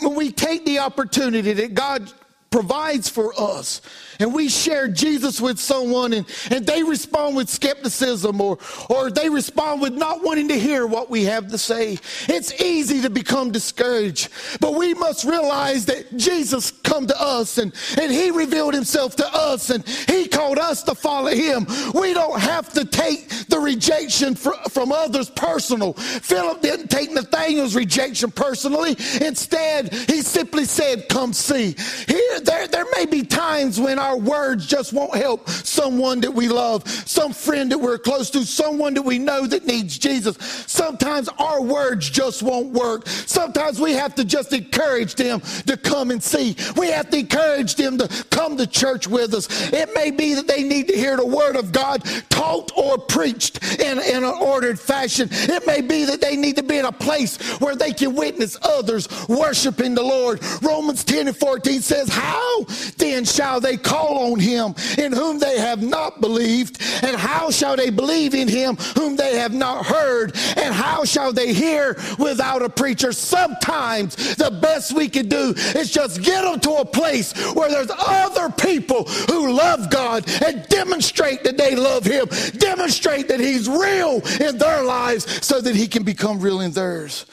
when 0.00 0.14
we 0.14 0.32
take 0.32 0.64
the 0.64 0.80
opportunity 0.80 1.52
that 1.52 1.74
God 1.74 2.10
provides 2.50 3.08
for 3.08 3.32
us 3.38 3.80
and 4.20 4.32
we 4.32 4.48
share 4.48 4.88
Jesus 4.88 5.40
with 5.40 5.58
someone 5.58 6.12
and, 6.12 6.26
and 6.50 6.66
they 6.66 6.82
respond 6.82 7.36
with 7.36 7.48
skepticism 7.48 8.40
or, 8.40 8.58
or 8.88 9.10
they 9.10 9.28
respond 9.28 9.80
with 9.80 9.94
not 9.94 10.22
wanting 10.22 10.48
to 10.48 10.58
hear 10.58 10.86
what 10.86 11.10
we 11.10 11.24
have 11.24 11.48
to 11.48 11.58
say, 11.58 11.98
it's 12.28 12.60
easy 12.60 13.02
to 13.02 13.10
become 13.10 13.50
discouraged. 13.50 14.28
But 14.60 14.74
we 14.74 14.94
must 14.94 15.24
realize 15.24 15.86
that 15.86 16.16
Jesus 16.16 16.70
come 16.70 17.06
to 17.06 17.20
us 17.20 17.58
and, 17.58 17.74
and 18.00 18.12
he 18.12 18.30
revealed 18.30 18.74
himself 18.74 19.16
to 19.16 19.26
us 19.34 19.70
and 19.70 19.86
he 20.08 20.28
called 20.28 20.58
us 20.58 20.82
to 20.84 20.94
follow 20.94 21.30
him. 21.30 21.66
We 21.94 22.14
don't 22.14 22.40
have 22.40 22.72
to 22.74 22.84
take 22.84 23.28
the 23.48 23.58
rejection 23.58 24.34
for, 24.34 24.54
from 24.70 24.92
others 24.92 25.30
personal. 25.30 25.94
Philip 25.94 26.60
didn't 26.60 26.88
take 26.88 27.12
Nathanael's 27.12 27.74
rejection 27.74 28.30
personally. 28.30 28.96
Instead, 29.20 29.92
he 29.92 30.22
simply 30.22 30.64
said, 30.64 31.08
come 31.08 31.32
see. 31.32 31.74
Here, 32.06 32.40
there, 32.40 32.68
there 32.68 32.86
may 32.96 33.06
be 33.06 33.22
times 33.22 33.80
when 33.80 33.98
our 34.04 34.18
words 34.18 34.66
just 34.66 34.92
won't 34.92 35.14
help 35.14 35.48
someone 35.48 36.20
that 36.20 36.32
we 36.32 36.46
love, 36.46 36.86
some 37.08 37.32
friend 37.32 37.72
that 37.72 37.78
we're 37.78 37.96
close 37.96 38.28
to, 38.30 38.44
someone 38.44 38.92
that 38.94 39.02
we 39.02 39.18
know 39.18 39.46
that 39.46 39.66
needs 39.66 39.96
Jesus. 39.96 40.36
Sometimes 40.66 41.28
our 41.38 41.62
words 41.62 42.10
just 42.10 42.42
won't 42.42 42.68
work. 42.68 43.08
Sometimes 43.08 43.80
we 43.80 43.92
have 43.92 44.14
to 44.16 44.24
just 44.24 44.52
encourage 44.52 45.14
them 45.14 45.40
to 45.66 45.78
come 45.78 46.10
and 46.10 46.22
see. 46.22 46.54
We 46.76 46.88
have 46.88 47.08
to 47.10 47.18
encourage 47.20 47.76
them 47.76 47.96
to 47.96 48.08
come 48.30 48.58
to 48.58 48.66
church 48.66 49.08
with 49.08 49.32
us. 49.32 49.72
It 49.72 49.88
may 49.94 50.10
be 50.10 50.34
that 50.34 50.46
they 50.46 50.62
need 50.62 50.88
to 50.88 50.96
hear 50.96 51.16
the 51.16 51.26
word 51.26 51.56
of 51.56 51.72
God 51.72 52.04
taught 52.28 52.72
or 52.76 52.98
preached 52.98 53.80
in, 53.80 53.98
in 54.00 54.22
an 54.22 54.24
ordered 54.24 54.78
fashion. 54.78 55.28
It 55.30 55.66
may 55.66 55.80
be 55.80 56.04
that 56.04 56.20
they 56.20 56.36
need 56.36 56.56
to 56.56 56.62
be 56.62 56.76
in 56.76 56.84
a 56.84 56.92
place 56.92 57.38
where 57.58 57.74
they 57.74 57.94
can 57.94 58.14
witness 58.14 58.58
others 58.62 59.08
worshiping 59.28 59.94
the 59.94 60.02
Lord. 60.02 60.44
Romans 60.62 61.04
10 61.04 61.28
and 61.28 61.36
14 61.36 61.80
says, 61.80 62.08
How 62.10 62.64
then 62.98 63.24
shall 63.24 63.60
they 63.60 63.78
call 63.94 64.32
on 64.32 64.40
him 64.40 64.74
in 64.98 65.12
whom 65.12 65.38
they 65.38 65.58
have 65.58 65.82
not 65.82 66.20
believed? 66.20 66.82
And 67.02 67.16
how 67.16 67.50
shall 67.50 67.76
they 67.76 67.90
believe 67.90 68.34
in 68.34 68.48
him 68.48 68.76
whom 68.96 69.16
they 69.16 69.38
have 69.38 69.54
not 69.54 69.86
heard? 69.86 70.34
And 70.56 70.74
how 70.74 71.04
shall 71.04 71.32
they 71.32 71.52
hear 71.52 71.96
without 72.18 72.62
a 72.62 72.68
preacher? 72.68 73.12
Sometimes 73.12 74.16
the 74.36 74.50
best 74.50 74.92
we 74.92 75.08
can 75.08 75.28
do 75.28 75.54
is 75.56 75.90
just 75.90 76.22
get 76.22 76.42
them 76.42 76.60
to 76.60 76.72
a 76.76 76.84
place 76.84 77.32
where 77.54 77.70
there's 77.70 77.90
other 77.98 78.50
people 78.50 79.04
who 79.04 79.52
love 79.52 79.90
God 79.90 80.28
and 80.44 80.66
demonstrate 80.68 81.44
that 81.44 81.56
they 81.56 81.76
love 81.76 82.04
him, 82.04 82.26
demonstrate 82.58 83.28
that 83.28 83.40
he's 83.40 83.68
real 83.68 84.20
in 84.40 84.58
their 84.58 84.82
lives 84.82 85.44
so 85.44 85.60
that 85.60 85.76
he 85.76 85.86
can 85.86 86.02
become 86.02 86.40
real 86.40 86.60
in 86.60 86.72
theirs. 86.72 87.26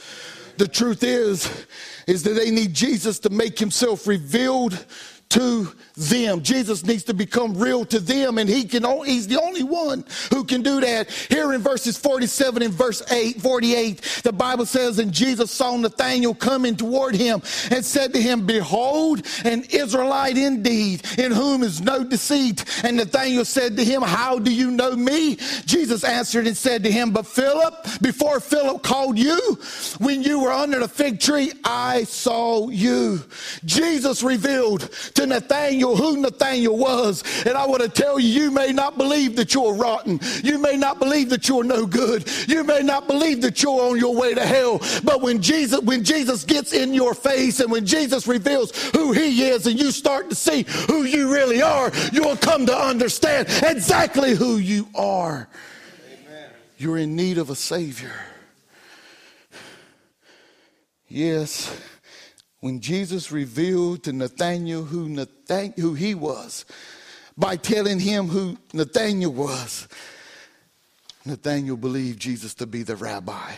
The 0.57 0.67
truth 0.67 1.03
is, 1.03 1.65
is 2.07 2.23
that 2.23 2.33
they 2.33 2.51
need 2.51 2.73
Jesus 2.73 3.19
to 3.19 3.29
make 3.29 3.57
himself 3.57 4.05
revealed 4.05 4.85
to 5.31 5.71
them. 5.95 6.41
Jesus 6.41 6.85
needs 6.85 7.03
to 7.05 7.13
become 7.13 7.57
real 7.57 7.85
to 7.85 7.99
them, 7.99 8.37
and 8.37 8.49
he 8.49 8.63
can. 8.63 8.85
Oh, 8.85 9.01
he's 9.01 9.27
the 9.27 9.41
only 9.41 9.63
one 9.63 10.05
who 10.31 10.43
can 10.43 10.61
do 10.61 10.79
that. 10.81 11.09
Here 11.11 11.53
in 11.53 11.61
verses 11.61 11.97
47 11.97 12.63
and 12.63 12.73
verse 12.73 13.01
8, 13.11 13.41
48, 13.41 14.01
the 14.23 14.33
Bible 14.33 14.65
says, 14.65 14.99
"And 14.99 15.11
Jesus 15.11 15.51
saw 15.51 15.75
Nathanael 15.75 16.33
coming 16.33 16.75
toward 16.75 17.15
him, 17.15 17.41
and 17.69 17.85
said 17.85 18.13
to 18.13 18.21
him, 18.21 18.45
Behold, 18.45 19.23
an 19.43 19.63
Israelite 19.69 20.37
indeed, 20.37 21.01
in 21.17 21.31
whom 21.31 21.63
is 21.63 21.81
no 21.81 22.03
deceit." 22.03 22.63
And 22.83 22.97
Nathanael 22.97 23.45
said 23.45 23.77
to 23.77 23.83
him, 23.83 24.01
How 24.01 24.39
do 24.39 24.51
you 24.51 24.71
know 24.71 24.95
me? 24.95 25.37
Jesus 25.65 26.03
answered 26.03 26.47
and 26.47 26.57
said 26.57 26.83
to 26.83 26.91
him, 26.91 27.11
But 27.11 27.27
Philip, 27.27 28.01
before 28.01 28.39
Philip 28.39 28.83
called 28.83 29.17
you, 29.17 29.59
when 29.99 30.23
you 30.23 30.39
were 30.39 30.51
under 30.51 30.79
the 30.79 30.87
fig 30.87 31.19
tree, 31.19 31.51
I 31.63 32.03
saw 32.03 32.69
you. 32.69 33.21
Jesus 33.65 34.23
revealed 34.23 34.89
to 35.15 35.20
Nathanael 35.25 35.95
who 35.95 36.17
Nathanael 36.17 36.77
was. 36.77 37.23
And 37.45 37.57
I 37.57 37.65
want 37.65 37.81
to 37.81 37.89
tell 37.89 38.19
you, 38.19 38.43
you 38.43 38.51
may 38.51 38.71
not 38.71 38.97
believe 38.97 39.35
that 39.35 39.53
you're 39.53 39.73
rotten. 39.73 40.19
You 40.43 40.57
may 40.57 40.77
not 40.77 40.99
believe 40.99 41.29
that 41.29 41.47
you're 41.47 41.63
no 41.63 41.85
good. 41.85 42.29
You 42.47 42.63
may 42.63 42.81
not 42.81 43.07
believe 43.07 43.41
that 43.41 43.61
you're 43.61 43.89
on 43.89 43.97
your 43.97 44.15
way 44.15 44.33
to 44.33 44.45
hell. 44.45 44.79
But 45.03 45.21
when 45.21 45.41
Jesus, 45.41 45.81
when 45.81 46.03
Jesus 46.03 46.43
gets 46.43 46.73
in 46.73 46.93
your 46.93 47.13
face 47.13 47.59
and 47.59 47.71
when 47.71 47.85
Jesus 47.85 48.27
reveals 48.27 48.71
who 48.91 49.11
he 49.11 49.43
is 49.43 49.67
and 49.67 49.79
you 49.79 49.91
start 49.91 50.29
to 50.29 50.35
see 50.35 50.65
who 50.87 51.03
you 51.03 51.31
really 51.31 51.61
are, 51.61 51.91
you'll 52.11 52.37
come 52.37 52.65
to 52.65 52.75
understand 52.75 53.47
exactly 53.63 54.35
who 54.35 54.57
you 54.57 54.87
are. 54.95 55.47
Amen. 56.27 56.49
You're 56.77 56.97
in 56.97 57.15
need 57.15 57.37
of 57.37 57.49
a 57.49 57.55
Savior. 57.55 58.13
Yes 61.07 61.90
when 62.61 62.79
Jesus 62.79 63.31
revealed 63.31 64.03
to 64.03 64.13
Nathanael 64.13 64.83
who, 64.83 65.09
Nathan, 65.09 65.73
who 65.77 65.95
he 65.95 66.15
was 66.15 66.63
by 67.35 67.55
telling 67.55 67.99
him 67.99 68.27
who 68.27 68.57
Nathanael 68.71 69.33
was, 69.33 69.87
Nathanael 71.25 71.75
believed 71.75 72.19
Jesus 72.19 72.53
to 72.55 72.67
be 72.67 72.83
the 72.83 72.95
rabbi, 72.95 73.53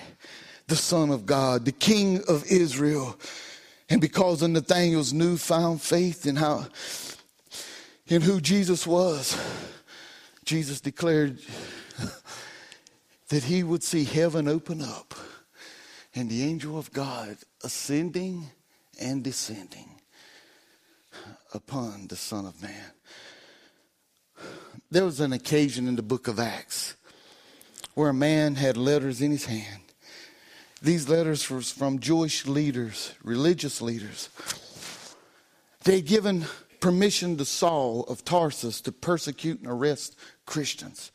the 0.68 0.76
Son 0.76 1.10
of 1.10 1.26
God, 1.26 1.66
the 1.66 1.72
King 1.74 2.22
of 2.30 2.46
Israel. 2.46 3.20
And 3.90 4.00
because 4.00 4.42
of 4.42 4.52
Nathanael's 4.52 5.14
newfound 5.14 5.82
faith 5.82 6.26
in 6.26 6.38
how 6.38 6.68
in 8.08 8.22
who 8.22 8.40
Jesus 8.42 8.86
was, 8.86 9.38
Jesus 10.46 10.82
declared 10.82 11.40
that 13.30 13.44
he 13.44 13.64
would 13.64 13.84
see 13.84 14.04
heaven 14.04 14.48
open 14.48 14.82
up 14.82 15.14
and 16.16 16.30
the 16.30 16.44
angel 16.44 16.78
of 16.78 16.92
God 16.92 17.38
ascending 17.64 18.50
and 19.00 19.24
descending 19.24 19.90
upon 21.54 22.08
the 22.08 22.16
Son 22.16 22.46
of 22.46 22.62
Man. 22.62 22.92
There 24.90 25.06
was 25.06 25.20
an 25.20 25.34
occasion 25.34 25.88
in 25.88 25.96
the 25.96 26.04
book 26.04 26.28
of 26.28 26.40
Acts 26.40 26.96
where 27.96 28.10
a 28.10 28.14
man 28.14 28.56
had 28.56 28.78
letters 28.78 29.22
in 29.22 29.32
his 29.32 29.46
hand. 29.46 29.82
These 30.82 31.08
letters 31.08 31.50
were 31.50 31.62
from 31.62 32.00
Jewish 32.00 32.46
leaders, 32.46 33.14
religious 33.24 33.82
leaders. 33.82 34.30
They 35.84 35.98
had 35.98 36.06
given 36.06 36.46
permission 36.80 37.38
to 37.38 37.46
Saul 37.46 38.04
of 38.10 38.26
Tarsus 38.26 38.82
to 38.82 38.92
persecute 38.92 39.62
and 39.62 39.70
arrest 39.72 40.18
Christians. 40.46 41.12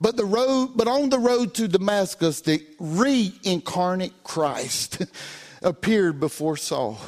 But 0.00 0.16
the 0.16 0.24
road, 0.24 0.72
but 0.76 0.88
on 0.88 1.08
the 1.08 1.18
road 1.18 1.54
to 1.54 1.68
Damascus, 1.68 2.40
the 2.42 2.62
reincarnate 2.78 4.22
Christ 4.24 5.06
appeared 5.62 6.20
before 6.20 6.56
Saul. 6.56 6.98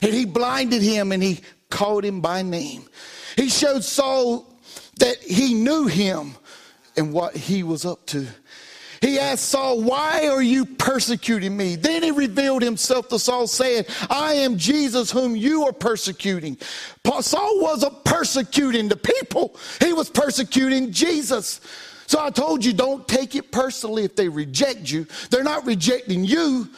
And 0.00 0.12
he 0.12 0.24
blinded 0.24 0.82
him 0.82 1.12
and 1.12 1.22
he 1.22 1.40
called 1.70 2.04
him 2.04 2.20
by 2.20 2.42
name. 2.42 2.84
He 3.36 3.48
showed 3.48 3.84
Saul 3.84 4.46
that 4.98 5.18
he 5.18 5.54
knew 5.54 5.86
him 5.86 6.34
and 6.96 7.12
what 7.12 7.36
he 7.36 7.62
was 7.62 7.84
up 7.84 8.04
to. 8.06 8.26
He 9.02 9.18
asked 9.18 9.46
Saul, 9.46 9.82
Why 9.82 10.28
are 10.28 10.42
you 10.42 10.64
persecuting 10.64 11.56
me? 11.56 11.74
Then 11.74 12.04
he 12.04 12.12
revealed 12.12 12.62
himself 12.62 13.08
to 13.08 13.18
Saul, 13.18 13.48
saying, 13.48 13.84
I 14.08 14.34
am 14.34 14.56
Jesus 14.56 15.10
whom 15.10 15.34
you 15.34 15.64
are 15.64 15.72
persecuting. 15.72 16.56
Saul 17.20 17.60
wasn't 17.60 18.04
persecuting 18.04 18.88
the 18.88 18.96
people, 18.96 19.56
he 19.80 19.92
was 19.92 20.08
persecuting 20.08 20.92
Jesus. 20.92 21.60
So 22.06 22.20
I 22.20 22.30
told 22.30 22.64
you, 22.64 22.72
don't 22.72 23.08
take 23.08 23.34
it 23.34 23.50
personally 23.50 24.04
if 24.04 24.14
they 24.14 24.28
reject 24.28 24.90
you. 24.90 25.06
They're 25.30 25.42
not 25.42 25.66
rejecting 25.66 26.24
you, 26.24 26.68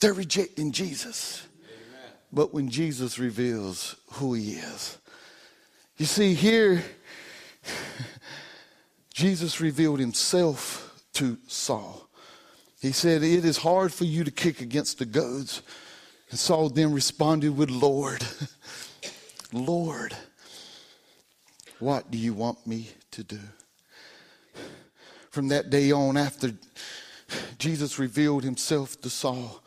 they're 0.00 0.12
rejecting 0.12 0.72
Jesus. 0.72 1.46
Amen. 1.64 2.12
But 2.32 2.54
when 2.54 2.68
Jesus 2.68 3.18
reveals 3.18 3.96
who 4.12 4.34
he 4.34 4.52
is, 4.52 4.98
you 5.96 6.06
see, 6.06 6.34
here, 6.34 6.82
Jesus 9.12 9.60
revealed 9.60 9.98
himself 9.98 11.02
to 11.14 11.36
Saul. 11.48 12.08
He 12.80 12.92
said, 12.92 13.24
It 13.24 13.44
is 13.44 13.56
hard 13.56 13.92
for 13.92 14.04
you 14.04 14.22
to 14.22 14.30
kick 14.30 14.60
against 14.60 14.98
the 14.98 15.06
goads. 15.06 15.62
And 16.30 16.38
Saul 16.38 16.68
then 16.68 16.92
responded 16.92 17.56
with, 17.56 17.70
Lord, 17.70 18.24
Lord, 19.52 20.14
what 21.80 22.10
do 22.10 22.18
you 22.18 22.34
want 22.34 22.64
me 22.66 22.90
to 23.12 23.24
do? 23.24 23.40
From 25.30 25.48
that 25.48 25.70
day 25.70 25.90
on, 25.90 26.16
after 26.16 26.52
Jesus 27.58 27.98
revealed 27.98 28.44
himself 28.44 29.00
to 29.00 29.10
Saul, 29.10 29.62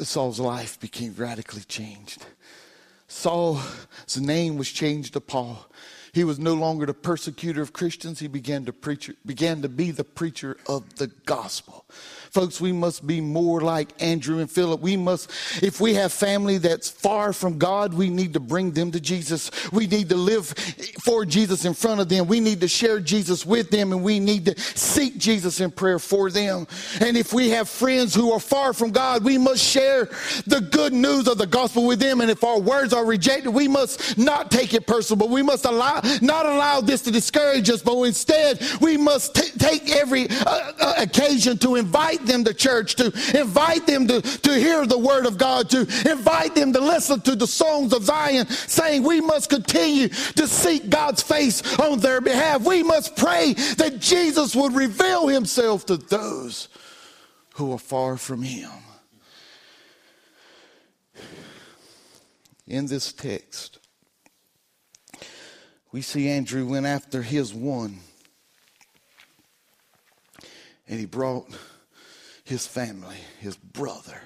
Saul's 0.00 0.40
life 0.40 0.78
became 0.80 1.14
radically 1.16 1.62
changed. 1.62 2.24
Saul's 3.08 4.18
name 4.18 4.56
was 4.56 4.70
changed 4.70 5.12
to 5.12 5.20
Paul. 5.20 5.66
He 6.14 6.24
was 6.24 6.38
no 6.38 6.52
longer 6.52 6.84
the 6.84 6.92
persecutor 6.92 7.62
of 7.62 7.72
Christians. 7.72 8.18
He 8.18 8.28
began 8.28 8.66
to 8.66 8.72
preach, 8.72 9.10
began 9.24 9.62
to 9.62 9.68
be 9.70 9.92
the 9.92 10.04
preacher 10.04 10.58
of 10.66 10.96
the 10.96 11.06
gospel. 11.24 11.86
Folks, 12.32 12.60
we 12.60 12.72
must 12.72 13.06
be 13.06 13.20
more 13.20 13.62
like 13.62 13.90
Andrew 14.02 14.38
and 14.38 14.50
Philip. 14.50 14.80
We 14.80 14.96
must, 14.96 15.30
if 15.62 15.80
we 15.80 15.94
have 15.94 16.12
family 16.12 16.58
that's 16.58 16.90
far 16.90 17.32
from 17.32 17.58
God, 17.58 17.94
we 17.94 18.10
need 18.10 18.34
to 18.34 18.40
bring 18.40 18.72
them 18.72 18.90
to 18.92 19.00
Jesus. 19.00 19.50
We 19.72 19.86
need 19.86 20.10
to 20.10 20.16
live 20.16 20.48
for 21.02 21.24
Jesus 21.24 21.64
in 21.64 21.72
front 21.72 22.00
of 22.00 22.10
them. 22.10 22.26
We 22.26 22.40
need 22.40 22.60
to 22.60 22.68
share 22.68 23.00
Jesus 23.00 23.46
with 23.46 23.70
them 23.70 23.92
and 23.92 24.02
we 24.02 24.18
need 24.18 24.46
to 24.46 24.58
seek 24.58 25.18
Jesus 25.18 25.60
in 25.60 25.70
prayer 25.70 25.98
for 25.98 26.30
them. 26.30 26.66
And 27.00 27.16
if 27.16 27.32
we 27.32 27.50
have 27.50 27.70
friends 27.70 28.14
who 28.14 28.32
are 28.32 28.40
far 28.40 28.74
from 28.74 28.90
God, 28.90 29.24
we 29.24 29.38
must 29.38 29.62
share 29.62 30.10
the 30.46 30.60
good 30.60 30.92
news 30.92 31.26
of 31.26 31.38
the 31.38 31.46
gospel 31.46 31.86
with 31.86 32.00
them. 32.00 32.20
And 32.20 32.30
if 32.30 32.44
our 32.44 32.60
words 32.60 32.92
are 32.92 33.04
rejected, 33.04 33.50
we 33.50 33.68
must 33.68 34.18
not 34.18 34.50
take 34.50 34.74
it 34.74 34.86
personal, 34.86 35.18
but 35.18 35.30
we 35.30 35.42
must 35.42 35.64
allow, 35.64 36.01
not 36.20 36.46
allow 36.46 36.80
this 36.80 37.02
to 37.02 37.10
discourage 37.10 37.70
us, 37.70 37.82
but 37.82 38.00
instead 38.02 38.60
we 38.80 38.96
must 38.96 39.34
t- 39.34 39.58
take 39.58 39.94
every 39.94 40.28
uh, 40.30 40.72
uh, 40.80 40.94
occasion 40.98 41.58
to 41.58 41.76
invite 41.76 42.24
them 42.26 42.44
to 42.44 42.54
church, 42.54 42.96
to 42.96 43.06
invite 43.38 43.86
them 43.86 44.06
to, 44.08 44.20
to 44.20 44.54
hear 44.54 44.86
the 44.86 44.98
word 44.98 45.26
of 45.26 45.38
God, 45.38 45.70
to 45.70 45.80
invite 46.10 46.54
them 46.54 46.72
to 46.72 46.80
listen 46.80 47.20
to 47.22 47.36
the 47.36 47.46
songs 47.46 47.92
of 47.92 48.04
Zion, 48.04 48.46
saying 48.48 49.02
we 49.02 49.20
must 49.20 49.50
continue 49.50 50.08
to 50.08 50.46
seek 50.46 50.90
God's 50.90 51.22
face 51.22 51.78
on 51.78 52.00
their 52.00 52.20
behalf. 52.20 52.62
We 52.62 52.82
must 52.82 53.16
pray 53.16 53.52
that 53.52 53.98
Jesus 54.00 54.54
would 54.54 54.74
reveal 54.74 55.28
himself 55.28 55.86
to 55.86 55.96
those 55.96 56.68
who 57.54 57.72
are 57.72 57.78
far 57.78 58.16
from 58.16 58.42
him. 58.42 58.70
In 62.66 62.86
this 62.86 63.12
text, 63.12 63.78
we 65.92 66.00
see 66.00 66.28
Andrew 66.28 66.66
went 66.66 66.86
after 66.86 67.22
his 67.22 67.52
one. 67.52 68.00
And 70.88 70.98
he 70.98 71.06
brought 71.06 71.46
his 72.44 72.66
family, 72.66 73.16
his 73.38 73.56
brother, 73.56 74.20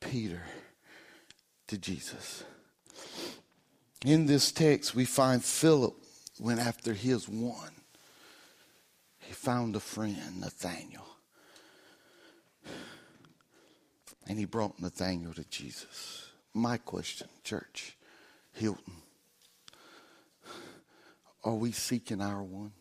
Peter, 0.00 0.42
to 1.68 1.78
Jesus. 1.78 2.44
In 4.04 4.26
this 4.26 4.52
text, 4.52 4.94
we 4.94 5.04
find 5.04 5.42
Philip 5.42 5.94
went 6.40 6.60
after 6.60 6.92
his 6.92 7.28
one. 7.28 7.70
He 9.20 9.32
found 9.32 9.76
a 9.76 9.80
friend, 9.80 10.40
Nathanael. 10.40 11.06
And 14.26 14.38
he 14.38 14.44
brought 14.44 14.80
Nathanael 14.80 15.34
to 15.34 15.44
Jesus. 15.44 16.30
My 16.54 16.76
question, 16.76 17.28
church, 17.44 17.96
Hilton, 18.52 19.01
are 21.44 21.54
we 21.54 21.72
seeking 21.72 22.20
our 22.20 22.42
one? 22.42 22.72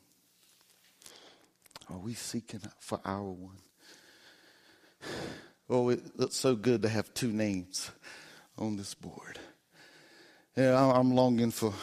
Are 1.90 1.98
we 1.98 2.14
seeking 2.14 2.62
for 2.80 3.00
our 3.04 3.24
one? 3.24 3.58
Oh, 5.70 5.90
it 5.90 6.20
looks 6.20 6.36
so 6.36 6.56
good 6.56 6.82
to 6.84 6.90
have 6.90 7.14
two 7.14 7.32
names 7.32 7.92
on 8.58 8.78
this 8.78 8.94
board. 8.94 9.40
Yeah, 10.56 10.94
I'm 10.94 11.16
longing 11.16 11.52
for 11.52 11.74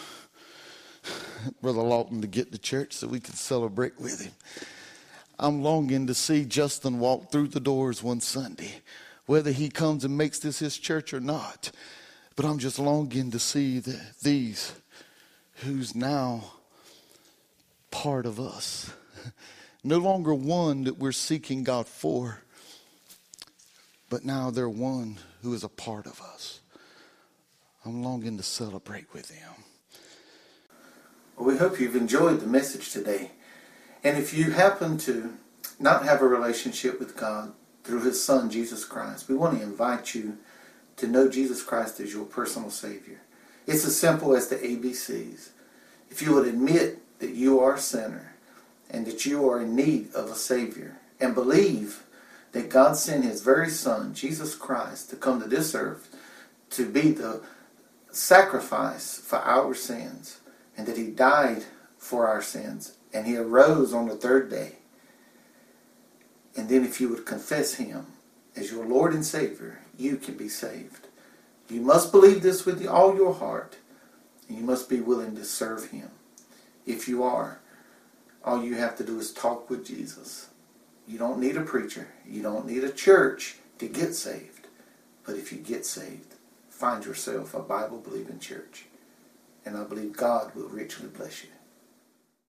Brother 1.62 1.80
Lawton 1.80 2.20
to 2.20 2.26
get 2.26 2.52
to 2.52 2.58
church 2.58 2.92
so 2.92 3.08
we 3.08 3.20
can 3.20 3.34
celebrate 3.34 3.98
with 3.98 4.20
him. 4.20 4.32
I'm 5.38 5.62
longing 5.62 6.06
to 6.08 6.14
see 6.14 6.44
Justin 6.44 6.98
walk 6.98 7.30
through 7.30 7.48
the 7.48 7.60
doors 7.60 8.02
one 8.02 8.20
Sunday, 8.20 8.82
whether 9.26 9.52
he 9.52 9.68
comes 9.68 10.04
and 10.04 10.18
makes 10.18 10.38
this 10.38 10.58
his 10.58 10.76
church 10.76 11.14
or 11.14 11.20
not. 11.20 11.70
But 12.36 12.44
I'm 12.44 12.58
just 12.58 12.78
longing 12.78 13.30
to 13.30 13.38
see 13.38 13.78
the, 13.78 14.00
these 14.22 14.74
who's 15.64 15.94
now 15.94 16.44
part 17.90 18.26
of 18.26 18.38
us. 18.38 18.92
No 19.84 19.98
longer 19.98 20.34
one 20.34 20.84
that 20.84 20.98
we're 20.98 21.12
seeking 21.12 21.64
God 21.64 21.86
for, 21.86 22.42
but 24.10 24.24
now 24.24 24.50
they're 24.50 24.68
one 24.68 25.18
who 25.42 25.54
is 25.54 25.62
a 25.62 25.68
part 25.68 26.06
of 26.06 26.20
us. 26.20 26.60
I'm 27.84 28.02
longing 28.02 28.36
to 28.36 28.42
celebrate 28.42 29.12
with 29.14 29.28
them. 29.28 29.64
Well, 31.36 31.46
we 31.46 31.56
hope 31.56 31.78
you've 31.78 31.96
enjoyed 31.96 32.40
the 32.40 32.46
message 32.46 32.90
today. 32.90 33.30
And 34.02 34.18
if 34.18 34.34
you 34.34 34.50
happen 34.50 34.98
to 34.98 35.34
not 35.78 36.04
have 36.04 36.20
a 36.20 36.26
relationship 36.26 36.98
with 36.98 37.16
God 37.16 37.52
through 37.84 38.02
His 38.02 38.22
Son, 38.22 38.50
Jesus 38.50 38.84
Christ, 38.84 39.28
we 39.28 39.36
want 39.36 39.56
to 39.56 39.62
invite 39.62 40.14
you 40.14 40.38
to 40.96 41.06
know 41.06 41.28
Jesus 41.28 41.62
Christ 41.62 42.00
as 42.00 42.12
your 42.12 42.24
personal 42.24 42.70
Savior. 42.70 43.20
It's 43.66 43.86
as 43.86 43.96
simple 43.96 44.34
as 44.34 44.48
the 44.48 44.56
ABCs. 44.56 45.50
If 46.10 46.22
you 46.22 46.34
would 46.34 46.48
admit 46.48 46.98
that 47.18 47.34
you 47.34 47.60
are 47.60 47.74
a 47.74 47.80
sinner 47.80 48.34
and 48.90 49.06
that 49.06 49.26
you 49.26 49.48
are 49.48 49.60
in 49.60 49.76
need 49.76 50.12
of 50.14 50.30
a 50.30 50.34
Savior 50.34 50.96
and 51.20 51.34
believe 51.34 52.04
that 52.52 52.70
God 52.70 52.96
sent 52.96 53.24
His 53.24 53.42
very 53.42 53.70
Son, 53.70 54.14
Jesus 54.14 54.54
Christ, 54.54 55.10
to 55.10 55.16
come 55.16 55.40
to 55.40 55.48
this 55.48 55.74
earth 55.74 56.14
to 56.70 56.88
be 56.88 57.12
the 57.12 57.42
sacrifice 58.10 59.18
for 59.18 59.36
our 59.38 59.74
sins 59.74 60.40
and 60.76 60.86
that 60.86 60.96
He 60.96 61.08
died 61.08 61.64
for 61.98 62.26
our 62.26 62.42
sins 62.42 62.94
and 63.12 63.26
He 63.26 63.36
arose 63.36 63.92
on 63.92 64.08
the 64.08 64.16
third 64.16 64.50
day. 64.50 64.76
And 66.56 66.68
then 66.68 66.84
if 66.84 67.00
you 67.00 67.08
would 67.10 67.26
confess 67.26 67.74
Him 67.74 68.06
as 68.56 68.70
your 68.72 68.86
Lord 68.86 69.12
and 69.12 69.24
Savior, 69.24 69.80
you 69.96 70.16
can 70.16 70.36
be 70.36 70.48
saved. 70.48 71.06
You 71.68 71.80
must 71.80 72.12
believe 72.12 72.42
this 72.42 72.64
with 72.64 72.84
all 72.86 73.14
your 73.14 73.34
heart 73.34 73.76
and 74.48 74.56
you 74.56 74.64
must 74.64 74.88
be 74.88 75.00
willing 75.00 75.36
to 75.36 75.44
serve 75.44 75.90
Him. 75.90 76.10
If 76.88 77.06
you 77.06 77.22
are, 77.22 77.60
all 78.42 78.64
you 78.64 78.76
have 78.76 78.96
to 78.96 79.04
do 79.04 79.20
is 79.20 79.30
talk 79.30 79.68
with 79.68 79.86
Jesus. 79.86 80.48
You 81.06 81.18
don't 81.18 81.38
need 81.38 81.58
a 81.58 81.60
preacher. 81.60 82.08
You 82.26 82.42
don't 82.42 82.66
need 82.66 82.82
a 82.82 82.90
church 82.90 83.56
to 83.78 83.86
get 83.86 84.14
saved. 84.14 84.68
But 85.26 85.36
if 85.36 85.52
you 85.52 85.58
get 85.58 85.84
saved, 85.84 86.36
find 86.70 87.04
yourself 87.04 87.52
a 87.52 87.60
Bible 87.60 87.98
believing 87.98 88.38
church. 88.38 88.86
And 89.66 89.76
I 89.76 89.84
believe 89.84 90.16
God 90.16 90.54
will 90.54 90.68
richly 90.68 91.08
bless 91.08 91.44
you. 91.44 91.50